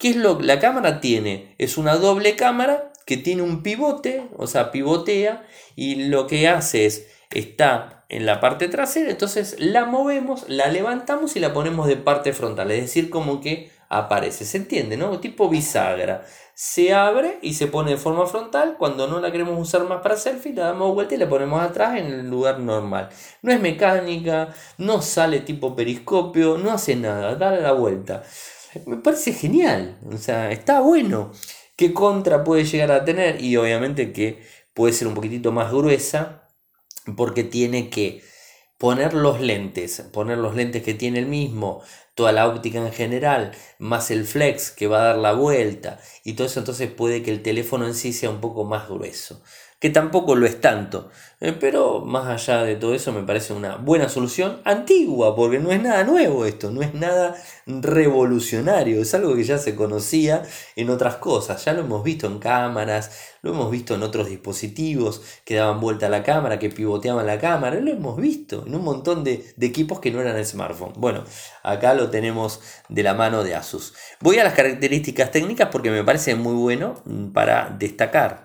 [0.05, 1.55] ¿Qué es lo que la cámara tiene?
[1.57, 6.85] Es una doble cámara que tiene un pivote, o sea, pivotea y lo que hace
[6.85, 11.97] es, está en la parte trasera, entonces la movemos, la levantamos y la ponemos de
[11.97, 14.45] parte frontal, es decir, como que aparece.
[14.45, 15.21] ¿Se entiende, no?
[15.21, 16.27] Tipo bisagra.
[16.53, 18.77] Se abre y se pone de forma frontal.
[18.79, 21.99] Cuando no la queremos usar más para selfie, la damos vuelta y la ponemos atrás
[21.99, 23.09] en el lugar normal.
[23.41, 28.23] No es mecánica, no sale tipo periscopio, no hace nada, dale la vuelta.
[28.87, 31.33] Me parece genial, o sea, está bueno.
[31.77, 33.43] ¿Qué contra puede llegar a tener?
[33.43, 34.43] Y obviamente que
[34.75, 36.49] puede ser un poquitito más gruesa
[37.17, 38.23] porque tiene que
[38.79, 41.83] poner los lentes, poner los lentes que tiene el mismo,
[42.15, 46.35] toda la óptica en general, más el flex que va a dar la vuelta y
[46.35, 49.43] todo eso, entonces puede que el teléfono en sí sea un poco más grueso
[49.85, 51.11] que tampoco lo es tanto.
[51.43, 55.73] Eh, pero más allá de todo eso me parece una buena solución antigua, porque no
[55.73, 60.43] es nada nuevo esto, no es nada revolucionario, es algo que ya se conocía
[60.75, 65.21] en otras cosas, ya lo hemos visto en cámaras, lo hemos visto en otros dispositivos
[65.45, 68.85] que daban vuelta a la cámara, que pivoteaban la cámara, lo hemos visto en un
[68.85, 70.95] montón de, de equipos que no eran el smartphone.
[70.97, 71.25] Bueno,
[71.63, 73.93] acá lo tenemos de la mano de Asus.
[74.21, 76.95] Voy a las características técnicas porque me parece muy bueno
[77.35, 78.41] para destacar.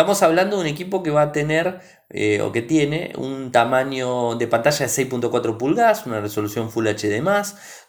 [0.00, 4.34] Estamos hablando de un equipo que va a tener eh, o que tiene un tamaño
[4.34, 7.20] de pantalla de 6.4 pulgadas, una resolución Full HD+,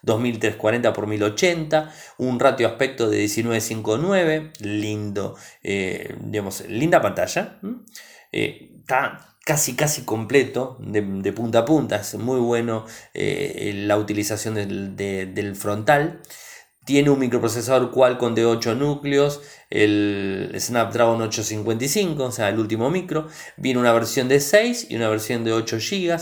[0.01, 7.61] 2340 x 1080, un ratio aspecto de 19.59, lindo, eh, digamos, linda pantalla.
[8.33, 14.97] Eh, está casi casi completo de, punta a punta, es muy bueno la utilización del,
[14.97, 16.19] del frontal.
[16.83, 23.27] Tiene un microprocesador Qualcomm de 8 núcleos, el Snapdragon 855, o sea, el último micro.
[23.57, 26.19] Viene una versión de 6 y una versión de 8 GB,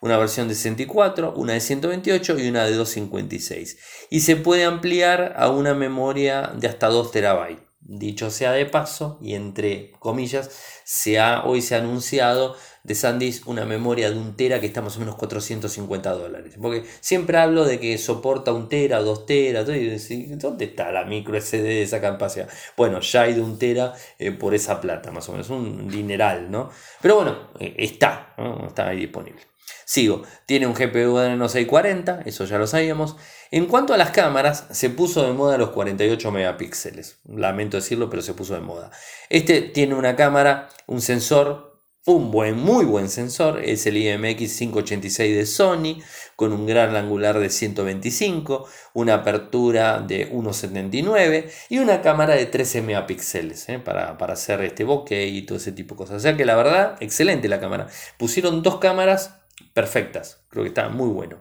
[0.00, 3.78] una versión de 64, una de 128 y una de 256.
[4.10, 7.67] Y se puede ampliar a una memoria de hasta 2 TB.
[7.90, 10.50] Dicho sea de paso, y entre comillas,
[10.84, 14.82] se ha, hoy se ha anunciado de SanDisk una memoria de un tera que está
[14.82, 16.54] más o menos 450 dólares.
[16.60, 21.62] Porque siempre hablo de que soporta un tera, dos teras, ¿dónde está la micro SD
[21.62, 22.46] de esa capacidad?
[22.76, 26.50] Bueno, ya hay de un tera eh, por esa plata, más o menos, un dineral,
[26.50, 26.68] ¿no?
[27.00, 28.34] Pero bueno, eh, está,
[28.66, 29.40] está ahí disponible.
[29.86, 33.16] Sigo, tiene un GPU Adreno 640, eso ya lo sabíamos.
[33.50, 37.18] En cuanto a las cámaras, se puso de moda los 48 megapíxeles.
[37.26, 38.90] Lamento decirlo, pero se puso de moda.
[39.30, 41.68] Este tiene una cámara, un sensor,
[42.04, 46.02] un buen, muy buen sensor, es el IMX 586 de Sony,
[46.36, 52.82] con un gran angular de 125, una apertura de 1.79 y una cámara de 13
[52.82, 53.78] megapíxeles ¿eh?
[53.78, 56.16] para, hacer este bokeh y todo ese tipo de cosas.
[56.16, 57.88] O sea que la verdad, excelente la cámara.
[58.16, 59.34] Pusieron dos cámaras
[59.74, 60.40] perfectas.
[60.48, 61.36] Creo que está muy bueno.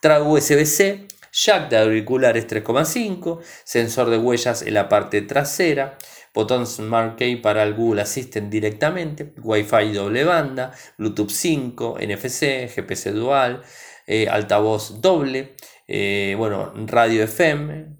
[0.00, 5.98] Trago USB-C, jack de auriculares 3,5, sensor de huellas en la parte trasera,
[6.34, 13.12] botón Smart Key para el Google Assistant directamente, Wi-Fi doble banda, Bluetooth 5, NFC, GPS
[13.12, 13.62] dual,
[14.06, 17.98] eh, altavoz doble, eh, bueno, radio FM,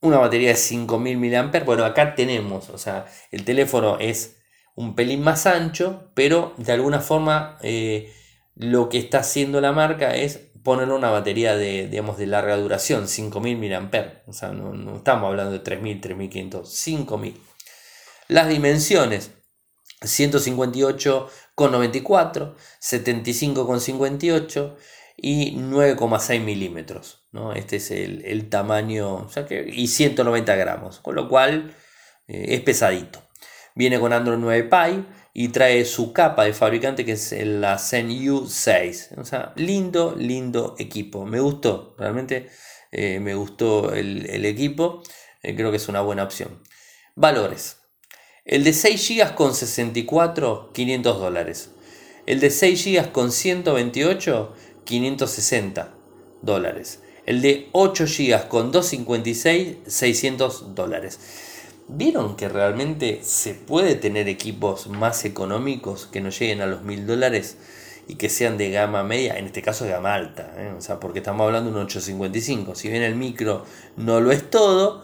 [0.00, 1.64] una batería de 5000 mAh.
[1.64, 4.36] Bueno, acá tenemos, o sea, el teléfono es
[4.74, 8.12] un pelín más ancho, pero de alguna forma eh,
[8.54, 13.08] lo que está haciendo la marca es poner una batería de, digamos, de larga duración,
[13.08, 14.22] 5000 mAh.
[14.26, 17.40] O sea, no, estamos hablando de 3000, 3500, 5000.
[18.28, 19.32] Las dimensiones,
[20.00, 24.76] 158,94, 75,58
[25.16, 27.18] y 9,6 milímetros.
[27.32, 27.52] ¿no?
[27.52, 31.74] Este es el, tamaño, o sea y 190 gramos, con lo cual
[32.26, 33.22] eh, es pesadito.
[33.74, 38.08] Viene con Android 9 Pie y trae su capa de fabricante que es la Zen
[38.08, 39.18] U6.
[39.18, 41.26] O sea, lindo, lindo equipo.
[41.26, 42.48] Me gustó, realmente
[42.90, 45.02] eh, me gustó el, equipo.
[45.42, 46.62] Eh, creo que es una buena opción.
[47.14, 47.76] Valores.
[48.44, 51.70] El de 6 GB con 64, 500 dólares.
[52.26, 55.94] El de 6 GB con 128, 560
[56.42, 57.00] dólares.
[57.26, 61.20] El de 8 GB con 256, 600 dólares.
[61.90, 67.06] ¿Vieron que realmente se puede tener equipos más económicos que no lleguen a los mil
[67.06, 67.56] dólares
[68.06, 69.38] y que sean de gama media?
[69.38, 70.74] En este caso de gama alta, ¿eh?
[70.76, 72.74] o sea, porque estamos hablando de un 855.
[72.74, 73.64] Si bien el micro
[73.96, 75.02] no lo es todo,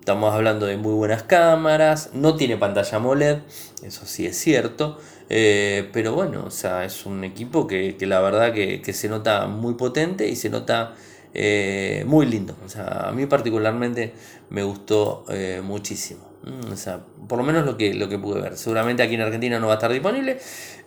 [0.00, 3.40] estamos hablando de muy buenas cámaras, no tiene pantalla AMOLED,
[3.82, 4.98] eso sí es cierto.
[5.28, 9.48] Eh, pero bueno, o sea, es un equipo que, la verdad que, que se nota
[9.48, 10.94] muy potente y se nota
[11.34, 12.56] eh, muy lindo.
[12.64, 14.12] O sea, a mí particularmente
[14.50, 16.20] me gustó eh, muchísimo.
[16.44, 18.56] Mm, o sea, por lo menos lo que, lo que pude ver.
[18.56, 20.38] Seguramente aquí en Argentina no va a estar disponible,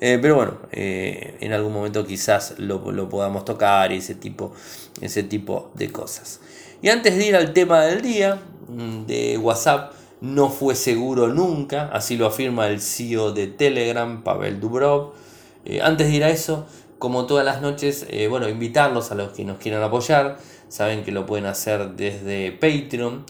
[0.02, 4.54] eh, pero bueno, en algún momento quizás lo, podamos tocar y ese tipo,
[5.02, 6.42] ese tipo de cosas.
[6.82, 11.90] Y antes de ir al tema del día, mm, de WhatsApp, no fue seguro nunca,
[11.92, 15.14] así lo afirma el CEO de Telegram, Pavel Dubrov.
[15.82, 16.68] antes de ir a eso,
[17.06, 20.40] como todas las noches, eh, bueno, invitarlos a los que nos quieran apoyar.
[20.70, 23.26] saben que lo pueden hacer desde Patreon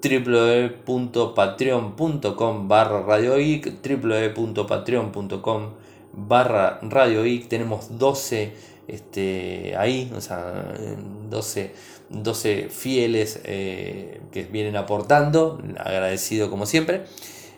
[0.00, 5.70] www.patreon.com barra radioic www.patreon.com
[6.12, 8.52] barra radioic tenemos 12
[8.86, 10.72] este, ahí, o sea,
[11.28, 11.72] 12,
[12.10, 17.02] 12 fieles eh, que vienen aportando, agradecido como siempre.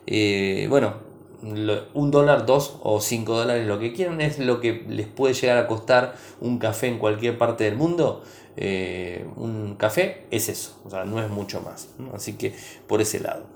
[0.07, 1.08] Eh, bueno,
[1.43, 5.59] un dólar, dos o cinco dólares, lo que quieran, es lo que les puede llegar
[5.59, 8.23] a costar un café en cualquier parte del mundo.
[8.57, 11.91] Eh, un café es eso, o sea, no es mucho más.
[12.13, 12.55] Así que
[12.87, 13.47] por ese lado.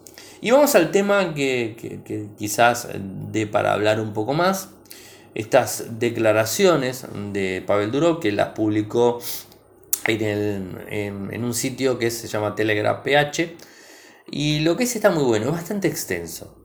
[0.40, 2.88] Y vamos al tema que, que quizás
[3.30, 4.70] dé para hablar un poco más
[5.34, 9.20] estas declaraciones de Pavel Durov que las publicó
[10.06, 13.56] en, un sitio que se llama Telegram PH
[14.30, 16.61] y lo que es está muy bueno, es bastante extenso.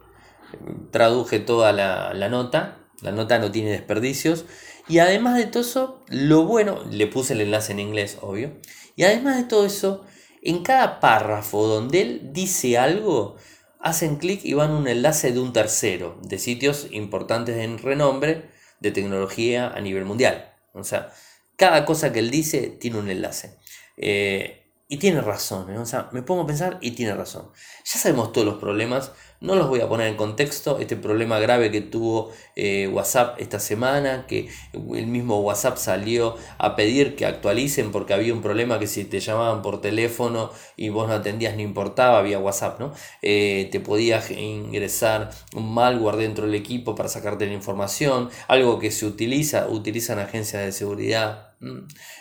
[0.92, 4.46] Traduje toda la, la nota, la nota no tiene desperdicios
[4.88, 8.54] y además de todo eso, lo bueno, le puse el enlace en inglés, obvio,
[8.96, 10.06] y además de todo eso,
[10.42, 13.36] en cada párrafo donde él dice algo,
[13.80, 18.50] hacen clic y van a un enlace de un tercero, de sitios importantes en renombre,
[18.80, 20.54] de tecnología a nivel mundial.
[20.74, 21.12] O sea,
[21.56, 23.58] cada cosa que él dice tiene un enlace.
[23.98, 25.78] Eh, y tiene razón, ¿eh?
[25.78, 27.52] o sea, me pongo a pensar y tiene razón.
[27.84, 31.70] Ya sabemos todos los problemas no los voy a poner en contexto, este problema grave
[31.70, 37.92] que tuvo eh, WhatsApp esta semana, que el mismo WhatsApp salió a pedir que actualicen
[37.92, 41.62] porque había un problema que si te llamaban por teléfono y vos no atendías no
[41.62, 42.94] importaba, había WhatsApp, ¿no?
[43.22, 48.90] Eh, te podías ingresar un malware dentro del equipo para sacarte la información, algo que
[48.92, 51.52] se utiliza, utilizan agencias de seguridad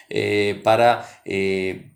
[0.09, 1.07] eh, para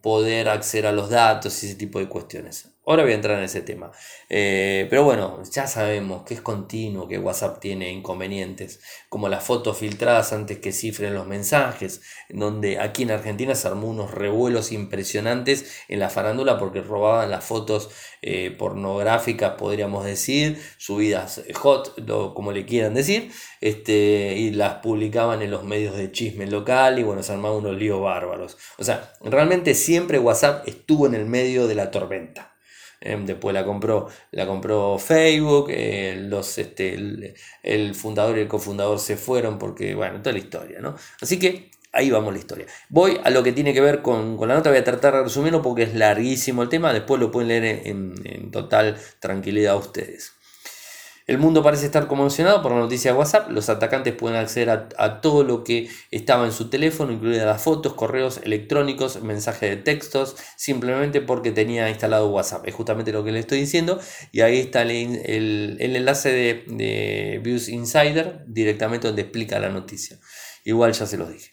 [0.02, 2.69] poder acceder a los datos y ese tipo de cuestiones.
[2.86, 3.92] Ahora voy a entrar en ese tema.
[4.30, 9.76] Eh, pero bueno, ya sabemos que es continuo, que WhatsApp tiene inconvenientes, como las fotos
[9.76, 12.00] filtradas antes que cifren los mensajes,
[12.30, 17.44] donde aquí en Argentina se armó unos revuelos impresionantes en la farándula porque robaban las
[17.44, 17.90] fotos
[18.22, 21.94] eh, pornográficas, podríamos decir, subidas hot,
[22.34, 27.02] como le quieran decir, este, y las publicaban en los medios de chisme local y
[27.02, 28.56] bueno, se armaban unos líos bárbaros.
[28.78, 32.49] O sea, realmente siempre WhatsApp estuvo en el medio de la tormenta.
[33.02, 36.94] Em, después la compró, la compró Facebook, eh, los, este,
[37.62, 40.96] el, fundador y el cofundador se fueron porque, bueno, toda la historia, ¿no?
[41.20, 42.66] Así que ahí vamos la historia.
[42.90, 45.62] Voy a lo que tiene que ver con, la nota, voy a tratar de resumirlo
[45.62, 50.34] porque es larguísimo el tema, después lo pueden leer en, en total tranquilidad ustedes.
[51.30, 53.52] El mundo parece estar conmocionado por la noticia de WhatsApp.
[53.52, 57.94] Los atacantes pueden acceder a, todo lo que estaba en su teléfono, incluidas las fotos,
[57.94, 62.66] correos electrónicos, mensajes de textos, simplemente porque tenía instalado WhatsApp.
[62.66, 64.00] Es justamente lo que le estoy diciendo.
[64.32, 70.18] Y ahí está el, enlace de, de Views Insider directamente donde explica la noticia.
[70.64, 71.52] Igual ya se los dije.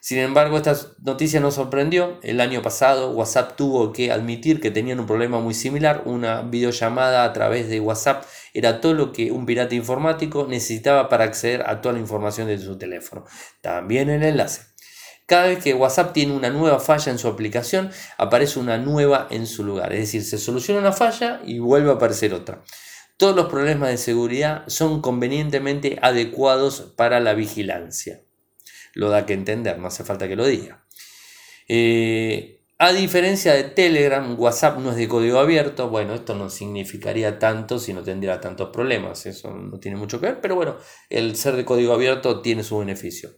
[0.00, 0.74] Sin embargo, esta
[1.04, 2.18] noticia nos sorprendió.
[2.22, 6.02] El año pasado WhatsApp tuvo que admitir que tenían un problema muy similar.
[6.06, 8.24] Una videollamada a través de WhatsApp
[8.54, 12.58] era todo lo que un pirata informático necesitaba para acceder a toda la información de
[12.58, 13.24] su teléfono.
[13.60, 14.62] También el enlace.
[15.26, 19.46] Cada vez que WhatsApp tiene una nueva falla en su aplicación, aparece una nueva en
[19.46, 19.92] su lugar.
[19.92, 22.62] Es decir, se soluciona una falla y vuelve a aparecer otra.
[23.16, 28.22] Todos los problemas de seguridad son convenientemente adecuados para la vigilancia
[28.94, 30.84] lo da que entender, no hace falta que lo diga.
[31.68, 35.90] Eh, a diferencia de Telegram, WhatsApp no es de código abierto.
[35.90, 39.26] Bueno, esto no significaría tanto si no tendría tantos problemas.
[39.26, 40.76] Eso no tiene mucho que ver, pero bueno,
[41.10, 43.32] el ser de código abierto tiene su beneficio.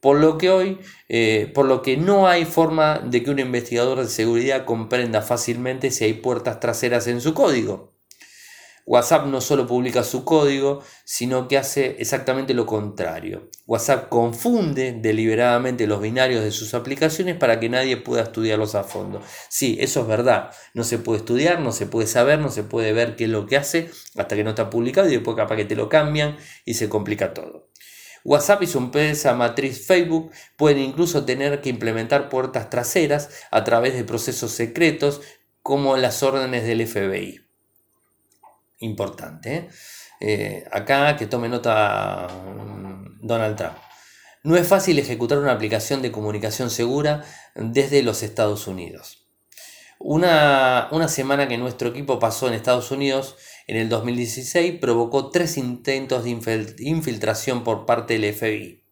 [0.00, 4.00] Por lo que hoy, eh, por lo que no hay forma de que un investigador
[4.00, 7.93] de seguridad comprenda fácilmente si hay puertas traseras en su código.
[8.86, 13.48] WhatsApp no solo publica su código, sino que hace exactamente lo contrario.
[13.66, 19.22] WhatsApp confunde deliberadamente los binarios de sus aplicaciones para que nadie pueda estudiarlos a fondo.
[19.48, 20.50] Sí, eso es verdad.
[20.74, 23.46] No se puede estudiar, no se puede saber, no se puede ver qué es lo
[23.46, 26.74] que hace hasta que no está publicado y después capaz que te lo cambian y
[26.74, 27.70] se complica todo.
[28.22, 33.94] WhatsApp y su empresa matriz Facebook pueden incluso tener que implementar puertas traseras a través
[33.94, 35.22] de procesos secretos
[35.62, 37.43] como las órdenes del FBI
[38.84, 39.68] importante.
[40.20, 40.64] ¿eh?
[40.72, 43.76] Acá que tome nota mm, Donald Trump.
[44.42, 47.24] No es fácil ejecutar una aplicación de comunicación segura
[47.54, 49.26] desde los Estados Unidos.
[49.98, 55.56] Una, una, semana que nuestro equipo pasó en Estados Unidos en el 2016 provocó tres
[55.56, 58.82] intentos de infiltración por parte del FBI.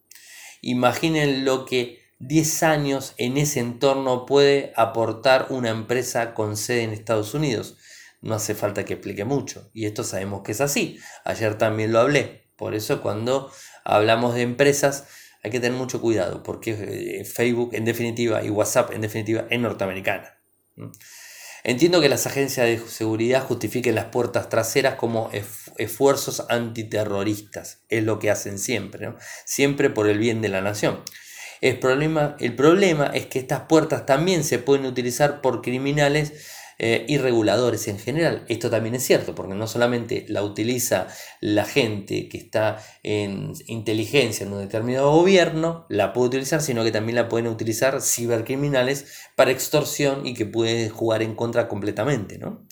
[0.62, 6.92] Imaginen lo que 10 años en ese entorno puede aportar una empresa con sede en
[6.92, 7.76] Estados Unidos
[8.22, 9.70] no hace falta que explique mucho.
[9.74, 10.98] Y esto sabemos que es así.
[11.24, 12.50] Ayer también lo hablé.
[12.56, 13.52] Por eso cuando
[13.84, 15.06] hablamos de empresas,
[15.42, 16.70] hay que tener mucho cuidado porque
[17.20, 20.38] eh, Facebook en definitiva y WhatsApp en definitiva es norteamericana.
[21.64, 25.30] Entiendo que las agencias de seguridad justifiquen las puertas traseras como
[25.76, 29.14] esfuerzos antiterroristas, es lo que hacen siempre,
[29.44, 31.02] siempre por el bien de la nación.
[31.80, 36.32] Problema, el problema es que estas puertas también se pueden utilizar por criminales
[36.84, 38.44] eh, y reguladores en general.
[38.48, 41.06] Esto también es cierto, porque no solamente la utiliza
[41.40, 46.90] la gente que está en inteligencia en un determinado gobierno, la puede utilizar, sino que
[46.90, 52.38] también la pueden utilizar cibercriminales para extorsión y que pueden jugar en contra completamente.
[52.38, 52.66] ¿no?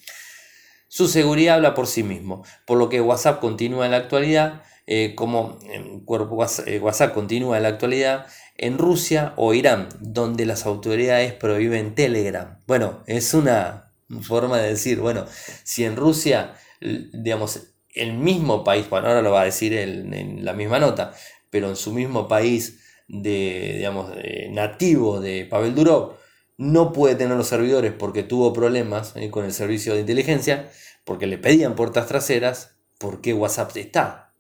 [0.89, 5.15] Su seguridad habla por sí mismo, por lo que WhatsApp continúa en la actualidad, eh,
[5.15, 5.61] como
[6.05, 11.95] cuerpo eh, WhatsApp continúa en la actualidad en Rusia o Irán, donde las autoridades prohíben
[11.95, 12.59] Telegram.
[12.67, 13.89] Bueno, es una
[14.21, 15.27] forma de decir, bueno,
[15.63, 20.53] si en Rusia, digamos, el mismo país, bueno, ahora lo va a decir en la
[20.53, 21.13] misma nota,
[21.51, 24.13] pero en su mismo país de, digamos,
[24.51, 26.15] nativo de Pavel Durov,
[26.57, 30.71] no puede tener los servidores porque tuvo problemas eh, con el servicio de inteligencia,
[31.05, 34.35] porque le pedían puertas traseras, ¿por qué WhatsApp está?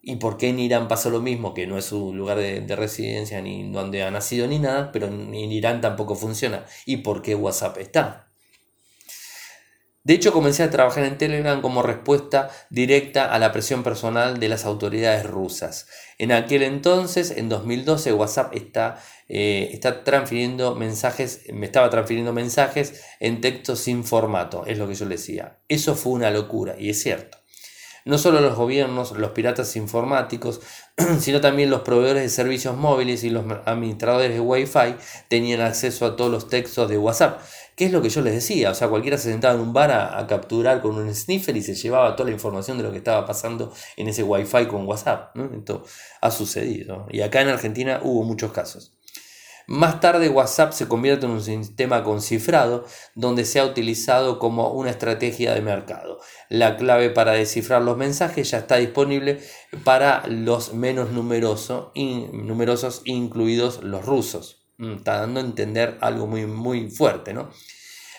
[0.00, 1.54] ¿Y por qué en Irán pasa lo mismo?
[1.54, 5.08] Que no es su lugar de, de, residencia ni donde ha nacido ni nada, pero
[5.08, 6.64] en Irán tampoco funciona.
[6.86, 8.27] ¿Y por qué WhatsApp está?
[10.04, 14.48] De hecho, comencé a trabajar en Telegram como respuesta directa a la presión personal de
[14.48, 15.86] las autoridades rusas.
[16.18, 23.02] En aquel entonces, en 2012, WhatsApp está, eh, está transfiriendo mensajes, me estaba transfiriendo mensajes
[23.20, 25.58] en texto sin formato, es lo que yo le decía.
[25.68, 27.38] Eso fue una locura, y es cierto.
[28.08, 30.62] No solo los gobiernos, los piratas informáticos,
[31.20, 34.94] sino también los proveedores de servicios móviles y los administradores de Wi-Fi
[35.28, 37.42] tenían acceso a todos los textos de WhatsApp.
[37.78, 38.72] ¿Qué es lo que yo les decía?
[38.72, 41.76] O sea, cualquiera se sentaba en un bar a, capturar con un sniffer y se
[41.76, 45.36] llevaba toda la información de lo que estaba pasando en ese Wi-Fi con WhatsApp.
[45.56, 45.84] Esto
[46.20, 47.06] ha sucedido.
[47.08, 48.96] Y acá en Argentina hubo muchos casos.
[49.68, 54.72] Más tarde WhatsApp se convierte en un sistema con cifrado donde se ha utilizado como
[54.72, 56.18] una estrategia de mercado.
[56.48, 59.38] La clave para descifrar los mensajes ya está disponible
[59.84, 64.57] para los menos numerosos, numerosos incluidos los rusos.
[64.78, 67.50] Mm, está dando a entender algo muy, muy fuerte, ¿no?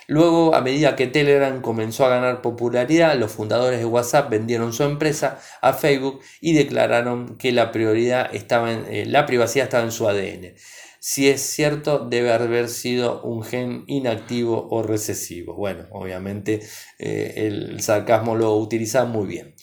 [0.08, 4.84] Luego, a medida que Telegram comenzó a ganar popularidad, los fundadores de WhatsApp vendieron su
[4.84, 9.92] empresa a Facebook y declararon que la, prioridad estaba en, eh, la privacidad estaba en
[9.92, 10.56] su ADN.
[11.00, 15.54] Si es cierto, debe haber sido un gen inactivo o recesivo.
[15.56, 16.62] Bueno, obviamente
[16.98, 19.56] eh, el sarcasmo lo utiliza muy bien.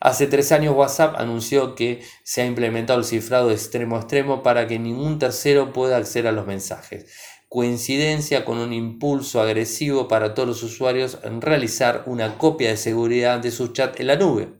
[0.00, 4.68] Hace tres años WhatsApp anunció que se ha implementado el cifrado extremo a extremo para
[4.68, 7.06] que ningún tercero pueda acceder a los mensajes.
[7.48, 13.40] Coincidencia con un impulso agresivo para todos los usuarios en realizar una copia de seguridad
[13.40, 14.58] de su chat en la nube.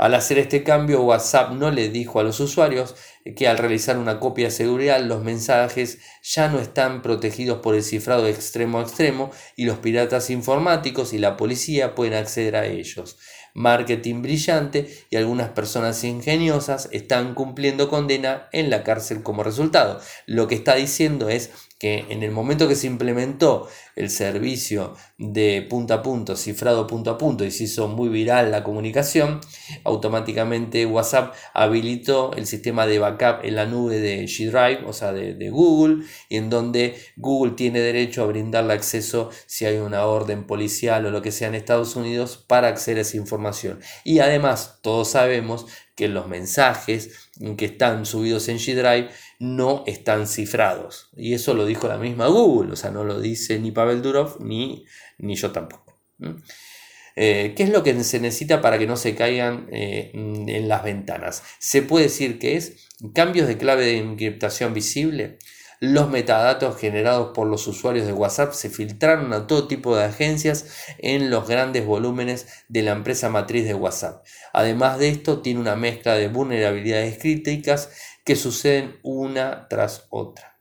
[0.00, 2.94] Al hacer este cambio, WhatsApp no le dijo a los usuarios
[3.36, 7.82] que al realizar una copia de seguridad los mensajes ya no están protegidos por el
[7.82, 13.18] cifrado extremo a extremo y los piratas informáticos y la policía pueden acceder a ellos.
[13.54, 20.00] Marketing brillante y algunas personas ingeniosas están cumpliendo condena en la cárcel como resultado.
[20.26, 21.50] Lo que está diciendo es
[21.80, 23.66] que en el momento que se implementó
[23.96, 28.50] el servicio de punto a punto, cifrado punto a punto y se hizo muy viral
[28.50, 29.40] la comunicación,
[29.84, 35.12] automáticamente WhatsApp habilitó el sistema de backup en la nube de G Drive, o sea,
[35.12, 40.46] de, Google, y en donde Google tiene derecho a brindarle acceso si hay una orden
[40.46, 43.80] policial o lo que sea en Estados Unidos para acceder a esa información.
[44.04, 45.64] Y además, todos sabemos
[45.94, 51.10] que los mensajes que están subidos en G Drive no están cifrados.
[51.16, 54.42] Y eso lo dijo la misma Google, o sea, no lo dice ni Pavel Durov
[54.44, 54.84] ni,
[55.18, 55.98] ni yo tampoco.
[57.16, 60.84] Eh, ¿Qué es lo que se necesita para que no se caigan eh, en las
[60.84, 61.42] ventanas?
[61.58, 65.38] Se puede decir que es cambios de clave de encriptación visible,
[65.80, 70.66] los metadatos generados por los usuarios de WhatsApp se filtraron a todo tipo de agencias
[70.98, 74.22] en los grandes volúmenes de la empresa matriz de WhatsApp.
[74.52, 77.88] Además de esto, tiene una mezcla de vulnerabilidades críticas
[78.24, 80.58] que suceden una tras otra.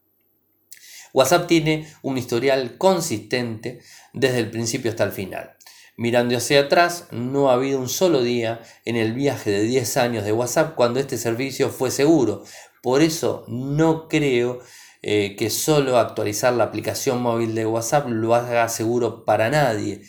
[1.11, 3.79] WhatsApp tiene un historial consistente
[4.13, 5.57] desde el principio hasta el final.
[5.97, 10.23] Mirando hacia atrás, no ha habido un solo día en el viaje de 10 años
[10.23, 12.45] de WhatsApp cuando este servicio fue seguro.
[12.81, 14.61] Por eso no creo
[15.01, 20.01] eh, que solo actualizar la aplicación móvil de WhatsApp lo haga seguro para nadie.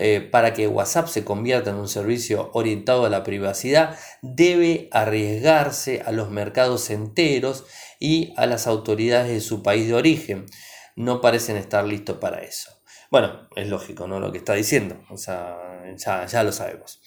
[0.00, 6.02] Eh, para que WhatsApp se convierta en un servicio orientado a la privacidad, debe arriesgarse
[6.06, 7.64] a los mercados enteros
[7.98, 10.46] y a las autoridades de su país de origen.
[10.94, 12.70] No parecen estar listos para eso.
[13.10, 14.20] Bueno, es lógico, ¿no?
[14.20, 15.56] Lo que está diciendo, o sea,
[15.96, 17.00] ya, ya lo sabemos.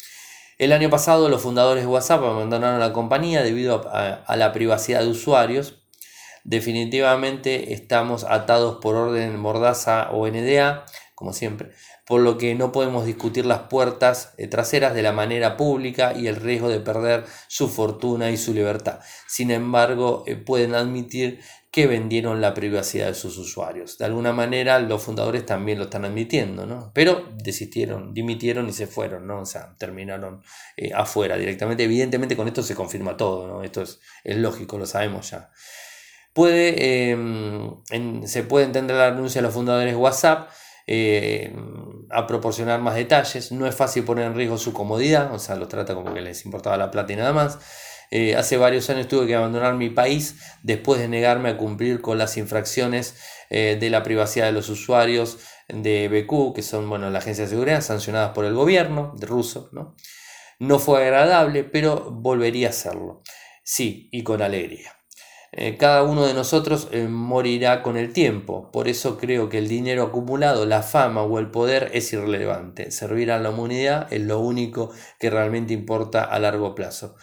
[0.61, 5.07] El año pasado los fundadores de WhatsApp abandonaron la compañía debido a, la privacidad de
[5.07, 5.80] usuarios.
[6.43, 10.85] Definitivamente estamos atados por orden Mordaza o NDA,
[11.15, 11.69] como siempre,
[12.07, 16.27] por lo que no podemos discutir las puertas eh, traseras de la manera pública y
[16.27, 18.99] el riesgo de perder su fortuna y su libertad.
[19.27, 21.39] Sin embargo, eh, pueden admitir
[21.71, 23.97] que vendieron la privacidad de sus usuarios.
[23.97, 26.91] De alguna manera los fundadores también lo están admitiendo, ¿no?
[26.93, 29.39] Pero desistieron, dimitieron y se fueron, ¿no?
[29.39, 30.43] O sea, terminaron
[30.75, 31.85] eh, afuera directamente.
[31.85, 33.63] Evidentemente con esto se confirma todo, ¿no?
[33.63, 35.49] Esto es, lógico, lo sabemos ya.
[36.33, 40.49] Puede, em, se puede entender la renuncia de los fundadores de WhatsApp
[40.87, 41.53] eh,
[42.09, 43.51] a proporcionar más detalles.
[43.51, 46.45] No es fácil poner en riesgo su comodidad, o sea, lo trata como que les
[46.45, 47.59] importaba la plata y nada más.
[48.11, 52.17] Eh, hace varios años tuve que abandonar mi país después de negarme a cumplir con
[52.17, 53.15] las infracciones
[53.49, 57.49] eh, de la privacidad de los usuarios de BQ, que son bueno, la agencia de
[57.49, 59.69] seguridad sancionadas por el gobierno ruso.
[59.71, 59.95] ¿no?
[60.61, 63.23] no fue agradable, pero volvería a hacerlo.
[63.63, 65.00] Sí, y con alegría.
[65.53, 70.03] Eh, cada uno de nosotros morirá con el tiempo, por eso creo que el dinero
[70.03, 72.91] acumulado, la fama o el poder es irrelevante.
[72.91, 77.15] Servir a la humanidad es lo único que realmente importa a largo plazo.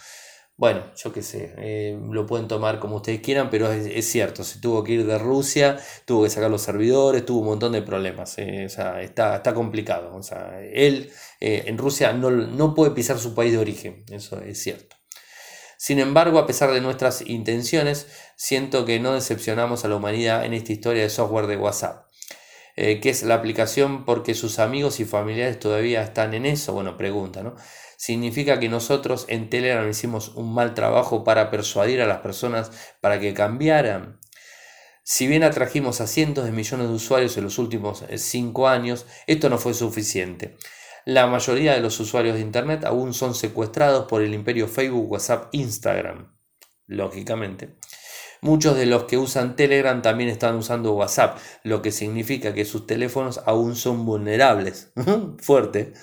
[0.59, 4.59] Bueno, yo qué sé, eh, lo pueden tomar como ustedes quieran, pero es, cierto, se
[4.59, 8.37] tuvo que ir de Rusia, tuvo que sacar los servidores, tuvo un montón de problemas,
[8.39, 10.13] eh, o sea, está, está complicado.
[10.13, 14.41] O sea, él eh, en Rusia no, no puede pisar su país de origen, eso
[14.41, 14.98] es cierto.
[15.81, 20.53] Sin embargo, a pesar de nuestras intenciones, siento que no decepcionamos a la humanidad en
[20.53, 22.05] esta historia de software de WhatsApp.
[22.75, 26.73] que es la aplicación porque sus amigos y familiares todavía están en eso?
[26.73, 27.55] Bueno, pregunta, ¿no?
[27.99, 32.71] significa que nosotros en Telegram hicimos un mal trabajo para persuadir a las personas
[33.01, 34.21] para que cambiaran.
[35.03, 39.05] Si bien atrajimos a cientos de millones de usuarios en los últimos eh, cinco años,
[39.27, 40.55] esto no fue suficiente.
[41.05, 45.49] La mayoría de los usuarios de Internet aún son secuestrados por el imperio Facebook, WhatsApp,
[45.53, 46.35] Instagram,
[46.87, 47.77] lógicamente.
[48.41, 52.87] Muchos de los que usan Telegram también están usando WhatsApp, lo que significa que sus
[52.87, 54.91] teléfonos aún son vulnerables.
[55.39, 55.93] Fuerte.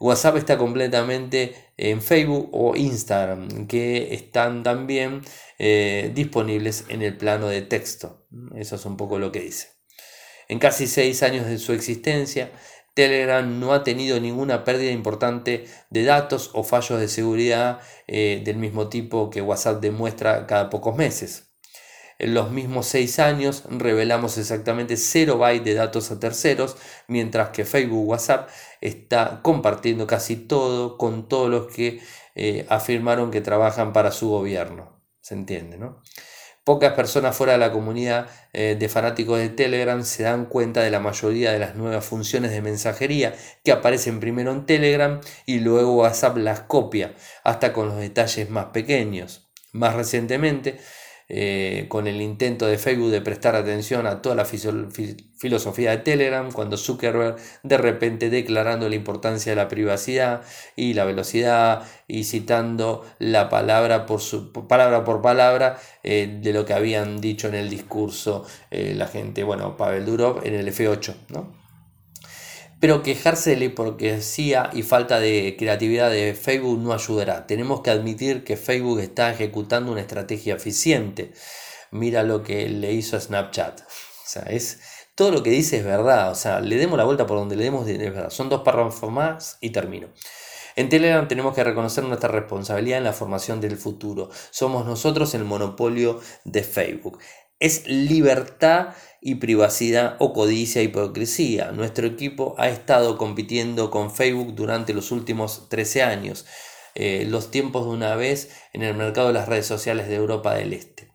[0.00, 5.22] WhatsApp está completamente en Facebook o Instagram, que están también
[5.58, 8.26] eh, disponibles en el plano de texto.
[8.54, 9.68] Eso es un poco lo que dice.
[10.48, 12.50] En casi seis años de su existencia,
[12.98, 17.78] Telegram no ha tenido ninguna pérdida importante de datos o fallos de seguridad
[18.08, 21.52] eh, del mismo tipo que WhatsApp demuestra cada pocos meses.
[22.18, 26.76] En los mismos seis años revelamos exactamente 0 bytes de datos a terceros,
[27.06, 28.48] mientras que Facebook WhatsApp
[28.80, 32.00] está compartiendo casi todo con todos los que
[32.34, 35.00] eh, afirmaron que trabajan para su gobierno.
[35.20, 35.78] ¿Se entiende?
[35.78, 36.02] ¿no?
[36.68, 40.90] Pocas personas fuera de la comunidad eh, de fanáticos de Telegram se dan cuenta de
[40.90, 45.96] la mayoría de las nuevas funciones de mensajería que aparecen primero en Telegram y luego
[45.96, 49.48] WhatsApp las copia, hasta con los detalles más pequeños.
[49.72, 50.78] Más recientemente,
[51.30, 56.50] eh, con el intento de Facebook de prestar atención a toda la filosofía de Telegram,
[56.50, 60.42] cuando Zuckerberg de repente declarando la importancia de la privacidad
[60.74, 66.64] y la velocidad y citando la palabra por, su, palabra, por palabra eh, de lo
[66.64, 71.14] que habían dicho en el discurso eh, la gente, bueno, Pavel Durov en el F8,
[71.28, 71.57] ¿no?
[72.80, 77.46] Pero quejarse de la y falta de creatividad de Facebook no ayudará.
[77.46, 81.32] Tenemos que admitir que Facebook está ejecutando una estrategia eficiente.
[81.90, 83.80] Mira lo que le hizo a Snapchat.
[83.80, 83.84] O
[84.30, 84.80] sea, es,
[85.16, 86.30] todo lo que dice es verdad.
[86.30, 88.30] O sea, le demos la vuelta por donde le demos es verdad.
[88.30, 90.08] Son dos párrafos más y termino.
[90.76, 94.30] En Telegram tenemos que reconocer nuestra responsabilidad en la formación del futuro.
[94.50, 97.18] Somos nosotros el monopolio de Facebook.
[97.60, 101.72] Es libertad y privacidad o codicia e hipocresía.
[101.72, 106.46] Nuestro equipo ha estado compitiendo con Facebook durante los últimos 13 años,
[106.94, 110.54] eh, los tiempos de una vez en el mercado de las redes sociales de Europa
[110.54, 111.08] del Este.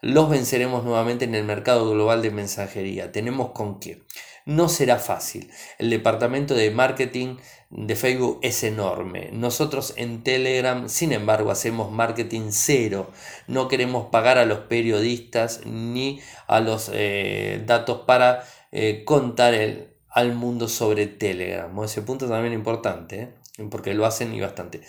[0.00, 3.12] Los venceremos nuevamente en el mercado global de mensajería.
[3.12, 4.02] Tenemos con qué.
[4.46, 5.50] No será fácil.
[5.78, 7.36] El departamento de marketing
[7.70, 9.30] de Facebook es enorme.
[9.32, 13.10] Nosotros en Telegram, sin embargo, hacemos marketing cero.
[13.46, 19.94] No queremos pagar a los periodistas ni a los eh, datos para eh, contar el,
[20.10, 21.82] al mundo sobre Telegram.
[21.82, 23.68] Ese punto también es importante, ¿eh?
[23.70, 24.82] porque lo hacen y bastante.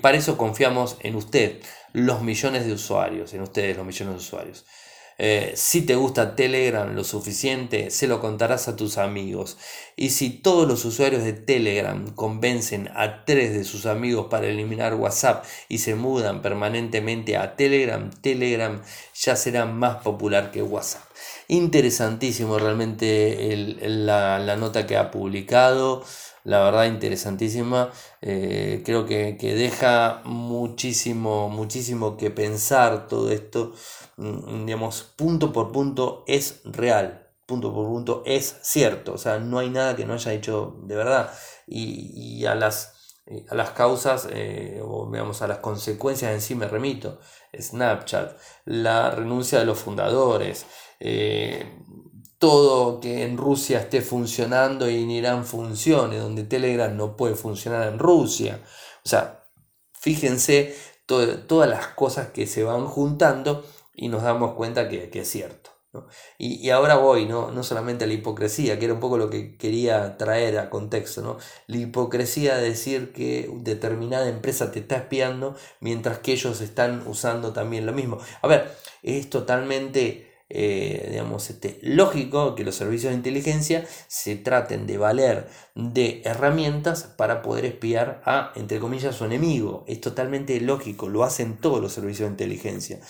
[0.00, 1.60] para eso confiamos en usted,
[1.92, 4.64] los millones de usuarios, en ustedes, los millones de usuarios.
[5.24, 9.56] Eh, si te gusta Telegram lo suficiente, se lo contarás a tus amigos.
[9.94, 14.96] Y si todos los usuarios de Telegram convencen a tres de sus amigos para eliminar
[14.96, 18.82] WhatsApp y se mudan permanentemente a Telegram, Telegram
[19.14, 21.04] ya será más popular que WhatsApp.
[21.46, 23.54] Interesantísimo realmente
[23.86, 26.02] la, nota que ha publicado.
[26.42, 27.92] la verdad interesantísima.
[28.22, 33.72] Eh, creo que, deja muchísimo, muchísimo que pensar todo esto.
[34.64, 37.28] Digamos, punto por punto es real.
[37.46, 39.14] Punto por punto es cierto.
[39.14, 41.32] O sea, no hay nada que no haya hecho de verdad.
[41.66, 42.94] Y, a las
[43.26, 47.18] eh, a las causas eh, o digamos a las consecuencias en sí me remito.
[47.58, 50.66] Snapchat, la renuncia de los fundadores,
[52.38, 57.86] todo que en Rusia esté funcionando y en Irán funcione, donde Telegram no puede funcionar
[57.88, 58.60] en Rusia.
[59.04, 59.44] O sea,
[59.92, 60.74] fíjense
[61.06, 63.64] todas las cosas que se van juntando
[64.02, 65.70] y nos damos cuenta que, es cierto.
[66.36, 67.52] Y, ahora voy, ¿no?
[67.52, 71.22] no solamente a la hipocresía, que era un poco lo que quería traer a contexto,
[71.22, 71.38] ¿no?
[71.68, 77.52] la hipocresía de decir que determinada empresa te está espiando mientras que ellos están usando
[77.52, 78.18] también lo mismo.
[78.40, 78.72] A ver,
[79.04, 85.48] es totalmente eh, digamos, este, lógico que los servicios de inteligencia se traten de valer
[85.74, 89.84] de herramientas para poder espiar a, entre comillas, su enemigo.
[89.86, 93.00] Es totalmente lógico, lo hacen todos los servicios de inteligencia.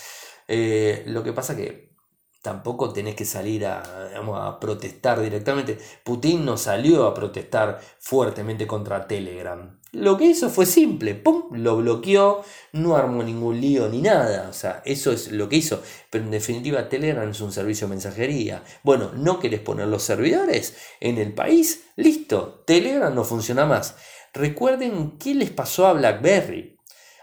[0.55, 1.95] Eh, lo que pasa que
[2.43, 5.79] tampoco tenés que salir a, a, protestar directamente.
[6.05, 9.81] Putin no salió a protestar fuertemente contra Telegram.
[9.93, 11.45] Lo que hizo fue simple, ¡pum!
[11.53, 12.43] Lo bloqueó,
[12.73, 14.49] no armó ningún lío ni nada.
[14.51, 15.83] O sea, eso es lo que hizo.
[16.11, 18.63] Pero en definitiva, Telegram es un servicio de mensajería.
[18.83, 21.85] Bueno, ¿no querés poner los servidores en el país?
[21.97, 23.97] Listo, Telegram no funciona más.
[24.35, 26.72] Recuerden qué les pasó a BlackBerry.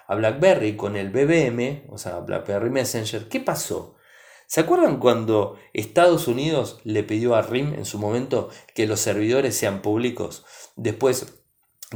[0.10, 3.96] A BlackBerry con el BBM, o sea, BlackBerry Messenger, ¿qué pasó?
[4.48, 9.56] ¿Se acuerdan cuando Estados Unidos le pidió a RIM en su momento que los servidores
[9.56, 10.48] sean públicos?
[10.76, 11.44] Después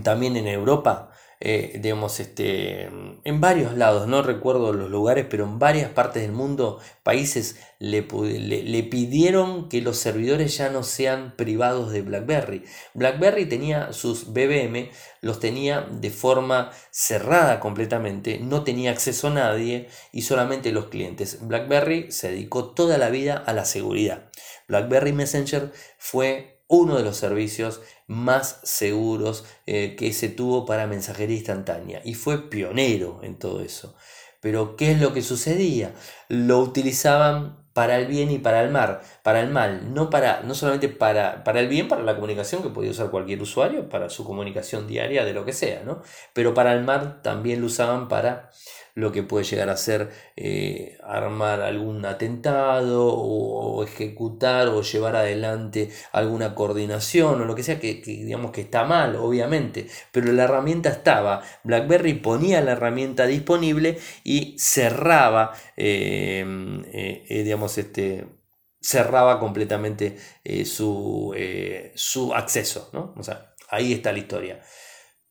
[0.03, 1.09] también en Europa,
[1.45, 6.31] eh, digamos, este, en varios lados, no recuerdo los lugares, pero en varias partes del
[6.31, 8.07] mundo, países le,
[8.39, 12.63] le, pidieron que los servidores ya no sean privados de BlackBerry.
[12.93, 14.89] BlackBerry tenía sus BBM,
[15.19, 21.39] los tenía de forma cerrada completamente, no tenía acceso a nadie y solamente los clientes.
[21.45, 24.29] BlackBerry se dedicó toda la vida a la seguridad.
[24.69, 31.37] BlackBerry Messenger fue uno de los servicios más seguros eh, que se tuvo para mensajería
[31.37, 33.95] instantánea y fue pionero en todo eso.
[34.41, 35.93] Pero ¿qué es lo que sucedía?
[36.29, 40.53] Lo utilizaban para el bien y para el mal, para el mal, no para no
[40.55, 44.23] solamente para, para el bien, para la comunicación que podía usar cualquier usuario, para su
[44.23, 46.01] comunicación diaria de lo que sea, ¿no?
[46.33, 48.49] Pero para el mal también lo usaban para
[48.95, 55.89] lo que puede llegar a ser eh, armar algún atentado o, ejecutar o llevar adelante
[56.11, 60.89] alguna coordinación o lo que sea que, digamos que está mal, obviamente, pero la herramienta
[60.89, 61.41] estaba.
[61.63, 66.45] BlackBerry ponía la herramienta disponible y cerraba, eh,
[66.93, 68.27] eh, digamos, este
[68.81, 70.17] cerraba completamente
[70.65, 71.33] su,
[71.95, 73.13] su acceso, ¿no?
[73.17, 74.61] O sea, ahí está la historia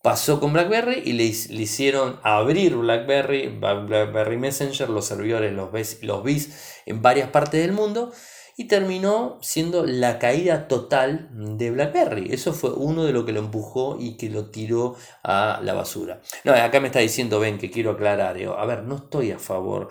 [0.03, 5.71] pasó con BlackBerry y le, hicieron abrir BlackBerry, BlackBerry Messenger, los servidores, los,
[6.03, 8.13] los BIS en varias partes del mundo
[8.57, 12.33] y terminó siendo la caída total de BlackBerry.
[12.33, 16.21] Eso fue uno de lo que lo empujó y que lo tiró a la basura.
[16.45, 18.37] No, acá me está diciendo, ven, que quiero aclarar.
[18.37, 19.91] a ver, no estoy a favor.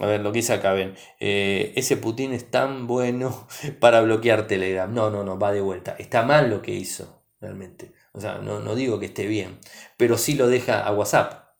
[0.00, 0.94] A ver, lo que dice acá, ven.
[1.20, 3.46] Eh, ese Putin es tan bueno
[3.80, 4.92] para bloquear Telegram.
[4.92, 5.94] No, no, no, va de vuelta.
[5.98, 7.92] Está mal lo que hizo, realmente.
[8.12, 9.58] O sea, no, digo que esté bien,
[9.98, 11.50] pero sí lo deja a WhatsApp.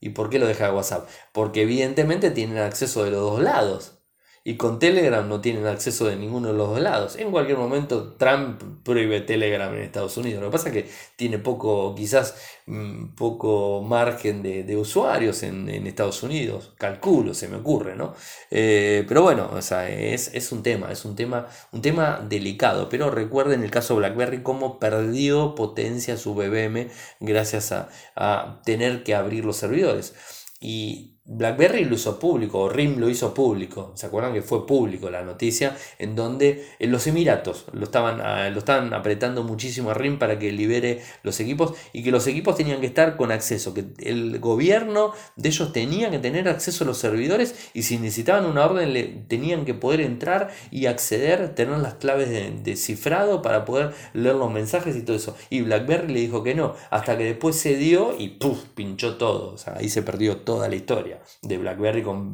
[0.00, 1.08] ¿Y por qué lo deja a WhatsApp?
[1.32, 4.01] Porque evidentemente tienen acceso de los dos lados.
[4.44, 7.16] Y con Telegram no tienen acceso de ninguno de los dos lados.
[7.16, 10.42] En cualquier momento Trump prohíbe Telegram en Estados Unidos.
[10.42, 12.34] Lo que pasa es que tiene poco, quizás
[12.66, 16.72] mm, poco margen de, usuarios en, Estados Unidos.
[16.76, 18.14] Calculo, se me ocurre, ¿no?
[18.50, 22.88] Eh, pero bueno, o sea, es, un tema, es un tema, un tema delicado.
[22.88, 26.88] Pero recuerden el caso BlackBerry cómo perdió potencia su BBM
[27.20, 30.14] gracias a, a tener que abrir los servidores.
[30.60, 33.92] Y BlackBerry lo hizo público, o RIM lo hizo público.
[33.94, 35.76] ¿Se acuerdan que fue público la noticia?
[36.00, 40.50] En donde los Emiratos lo estaban, ah, lo estaban apretando muchísimo a RIM para que
[40.50, 45.12] libere los equipos y que los equipos tenían que estar con acceso, que el gobierno
[45.36, 49.04] de ellos tenía que tener acceso a los servidores y si necesitaban una orden le,
[49.04, 54.50] tenían que poder entrar y acceder, tener las claves de, cifrado para poder leer los
[54.50, 55.36] mensajes y todo eso.
[55.50, 58.58] Y BlackBerry le dijo que no, hasta que después se dio y ¡puf!
[58.74, 59.54] pinchó todo.
[59.54, 61.11] O sea, ahí se perdió toda la historia
[61.42, 62.32] de BlackBerry con,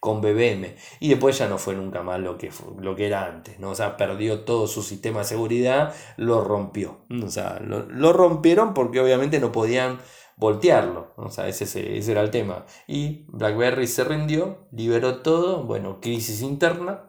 [0.00, 0.74] con BBM.
[1.00, 2.50] Y después ya no fue nunca más lo que,
[2.80, 3.70] lo que era antes, ¿no?
[3.70, 6.98] O sea, perdió todo su sistema de seguridad, lo rompió.
[7.22, 9.98] O sea, lo, rompieron porque obviamente no podían
[10.36, 11.12] voltearlo.
[11.16, 12.64] O sea, ese, ese, era el tema.
[12.86, 17.07] Y BlackBerry se rindió, liberó todo, bueno, crisis interna.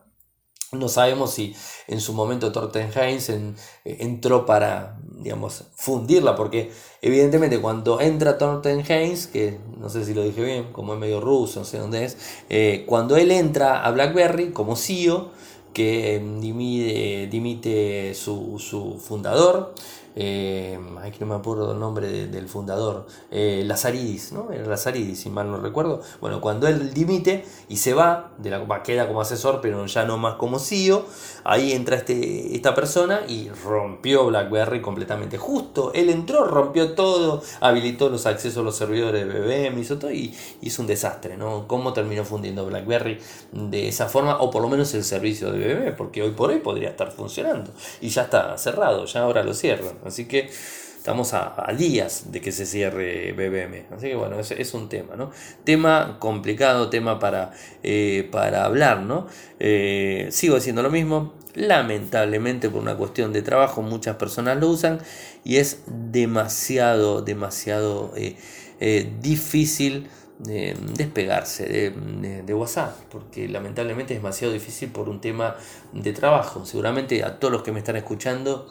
[0.72, 1.55] No sabemos si
[1.88, 3.32] en su momento Thornton Heinz
[3.84, 10.22] entró para, digamos, fundirla, porque evidentemente cuando entra Thornton Heinz, que no sé si lo
[10.24, 12.17] dije bien, como es medio ruso, no sé dónde es,
[12.49, 15.32] eh, cuando él entra a BlackBerry como CEO,
[15.74, 19.74] que em, dimite, dimite su, su fundador,
[20.16, 24.51] eh, ay, que no me acuerdo el nombre del fundador, eh, Lazaridis, ¿no?
[24.51, 26.01] Era Lazaridis, si mal no recuerdo.
[26.22, 30.18] Bueno, cuando él dimite y se va, de la, queda como asesor, pero ya no
[30.18, 31.05] más como CEO,
[31.43, 35.38] ahí entra este, esta persona y rompió BlackBerry completamente.
[35.38, 40.12] Justo, él entró, rompió todo, habilitó los accesos a los servidores de BBM, hizo todo
[40.12, 41.68] y hizo un desastre, ¿no?
[41.68, 43.20] ¿Cómo terminó fundiendo BlackBerry
[43.51, 44.39] de esa forma?
[44.41, 47.72] O por lo menos el servicio de BBM, porque hoy por hoy podría estar funcionando.
[48.01, 49.99] Y ya está cerrado, ya ahora lo cierran.
[50.06, 50.50] Así que
[51.00, 53.86] estamos a, días de que se cierre BBM.
[53.95, 55.32] Así que bueno, es, un tema, ¿no?
[55.64, 57.52] Tema complicado, tema para,
[57.84, 59.26] eh, para hablar, ¿no?
[59.60, 61.34] Eh, sigo diciendo lo mismo.
[61.56, 65.00] Lamentablemente por una cuestión de trabajo muchas personas lo usan
[65.43, 74.89] y es demasiado, demasiado eh, difícil despegarse de, de, WhatsApp, porque lamentablemente es demasiado difícil
[74.89, 75.58] por un tema
[75.91, 76.66] de trabajo.
[76.66, 78.70] Seguramente a todos los que me están escuchando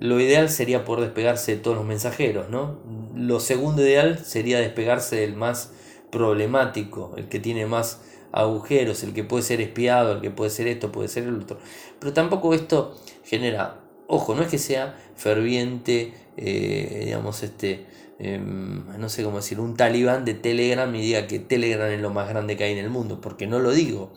[0.00, 2.78] lo ideal sería poder despegarse de todos los mensajeros, ¿no?
[3.14, 5.72] Lo segundo ideal sería despegarse del más
[6.10, 8.00] problemático, el que tiene más
[8.32, 11.58] agujeros, el que puede ser espiado, el que puede ser esto, puede ser el otro.
[11.98, 17.86] Pero tampoco esto genera, ojo, no es que sea ferviente, eh, digamos, este,
[18.18, 22.10] em, no sé cómo decir, un talibán de Telegram y diga que Telegram es lo
[22.10, 24.12] más grande que hay en el mundo, porque no lo digo.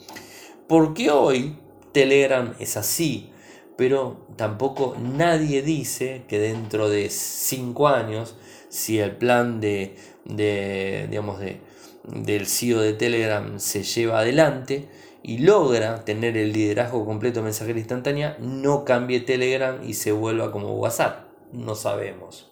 [0.68, 1.58] Porque hoy
[1.92, 3.32] Telegram es así,
[3.78, 8.36] pero tampoco nadie dice que dentro de cinco años,
[8.70, 11.62] si el plan de, digamos de,
[12.04, 14.90] del CEO de Telegram se lleva adelante
[15.22, 20.52] y logra tener el liderazgo completo de mensajería instantánea, no cambie Telegram y se vuelva
[20.52, 21.28] como WhatsApp.
[21.52, 22.50] No sabemos.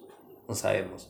[0.48, 1.10] No sabemos,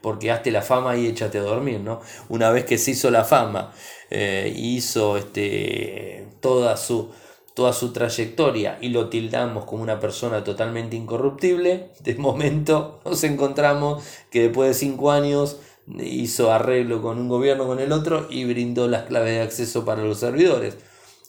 [0.00, 2.00] porque hazte la fama y échate a dormir, ¿no?
[2.28, 3.72] Una vez que se hizo la fama,
[4.10, 7.10] eh, hizo este, toda su,
[7.56, 14.04] toda su trayectoria y lo tildamos como una persona totalmente incorruptible, de momento nos encontramos
[14.30, 15.58] que después de cinco años
[15.98, 20.02] hizo arreglo con un gobierno con el otro y brindó las claves de acceso para
[20.02, 20.76] los servidores.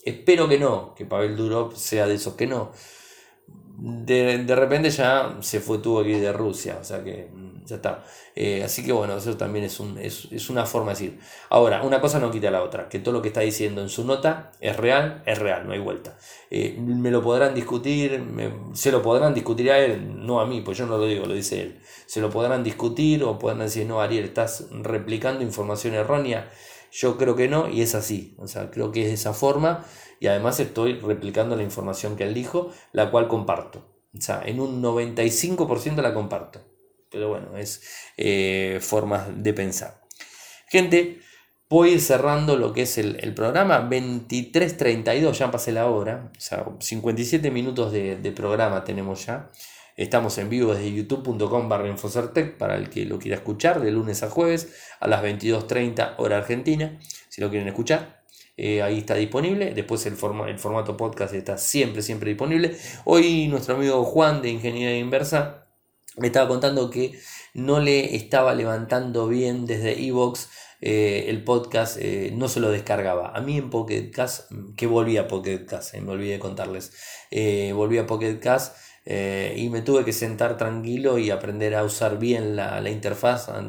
[0.03, 2.73] Espero que no, que Pavel Durov sea de esos que no.
[3.78, 7.30] De, de repente ya se fue, tuvo ir de Rusia, o sea que
[7.68, 8.03] ya está.
[8.34, 11.20] Eh, así que bueno, eso también es, un, es, una forma de decir.
[11.49, 14.05] Ahora, una cosa no quita la otra, que todo lo que está diciendo en su
[14.05, 16.18] nota es real, es real, no hay vuelta.
[16.49, 18.24] Eh, me lo podrán discutir,
[18.74, 21.34] se lo podrán discutir a él, no a mí, pues yo no lo digo, lo
[21.34, 21.82] dice él.
[22.05, 26.49] Se lo podrán discutir o podrán decir, no, Ariel, estás replicando información errónea.
[26.91, 28.36] Yo creo que no, y es así.
[28.39, 29.86] O sea, creo que es esa forma,
[30.22, 33.97] y además estoy replicando la información que él dijo, la cual comparto.
[34.18, 36.61] O sea, en un 95% la comparto.
[37.12, 37.82] Pero bueno, es
[38.18, 40.01] eh, formas de pensar.
[40.68, 41.22] Gente,
[41.70, 43.89] voy a ir cerrando lo que es el, programa.
[43.89, 46.32] 23.32, ya pasé la hora.
[46.36, 49.49] O sea, 57 minutos de, programa tenemos ya.
[49.95, 54.22] Estamos en vivo desde youtube.com barra Infocertec para el que lo quiera escuchar de lunes
[54.22, 56.99] a jueves a las 22.30 hora argentina.
[57.30, 58.24] Si lo quieren escuchar,
[58.58, 59.74] eh, ahí está disponible.
[59.74, 62.78] Después el, el formato podcast está siempre, siempre disponible.
[63.05, 65.66] Hoy nuestro amigo Juan de Ingeniería Inversa
[66.18, 67.18] me estaba contando que
[67.53, 70.49] no le estaba levantando bien desde Evox
[70.80, 73.32] eh, el podcast, eh, no se lo descargaba.
[73.36, 76.91] A mí en Pocket Cast, que volví a Pocket Cast, eh, me olvidé de contarles,
[77.74, 82.55] volví a Pocket Cast y me tuve que sentar tranquilo y aprender a usar bien
[82.57, 83.63] la, la interfaz, a,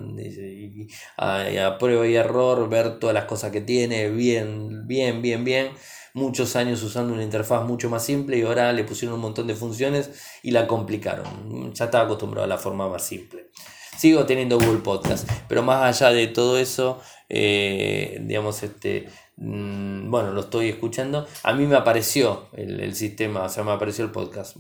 [1.16, 5.70] a, prueba y error, ver todas las cosas que tiene, bien, bien, bien, bien
[6.14, 9.54] muchos años usando una interfaz mucho más simple y ahora le pusieron un montón de
[9.54, 10.10] funciones
[10.42, 11.72] y la complicaron.
[11.74, 13.50] Ya estaba acostumbrado a la forma más simple.
[13.98, 20.32] Sigo teniendo Google Podcast, pero más allá de todo eso, eh, digamos, este, mm, bueno,
[20.32, 21.26] lo estoy escuchando.
[21.42, 24.56] A mí me apareció el, sistema, o sea, me apareció el podcast.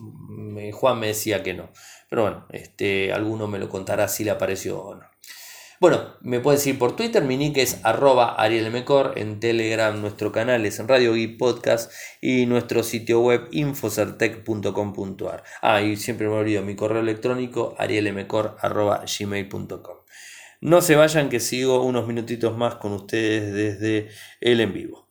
[0.72, 1.70] Juan me decía que no,
[2.10, 5.04] pero bueno, este, alguno me lo contará si le apareció o no.
[5.80, 10.66] Bueno, me puedes seguir por Twitter, mi nick es arroba arielmecor, en Telegram nuestro canal
[10.66, 15.44] es en Radio Geek Podcast y nuestro sitio web infocertec.com.ar.
[15.62, 19.96] Ah, y siempre me olvido mi correo electrónico arielmecor.gmail.com.
[20.60, 24.08] No se vayan que sigo unos minutitos más con ustedes desde
[24.40, 25.06] el en vivo.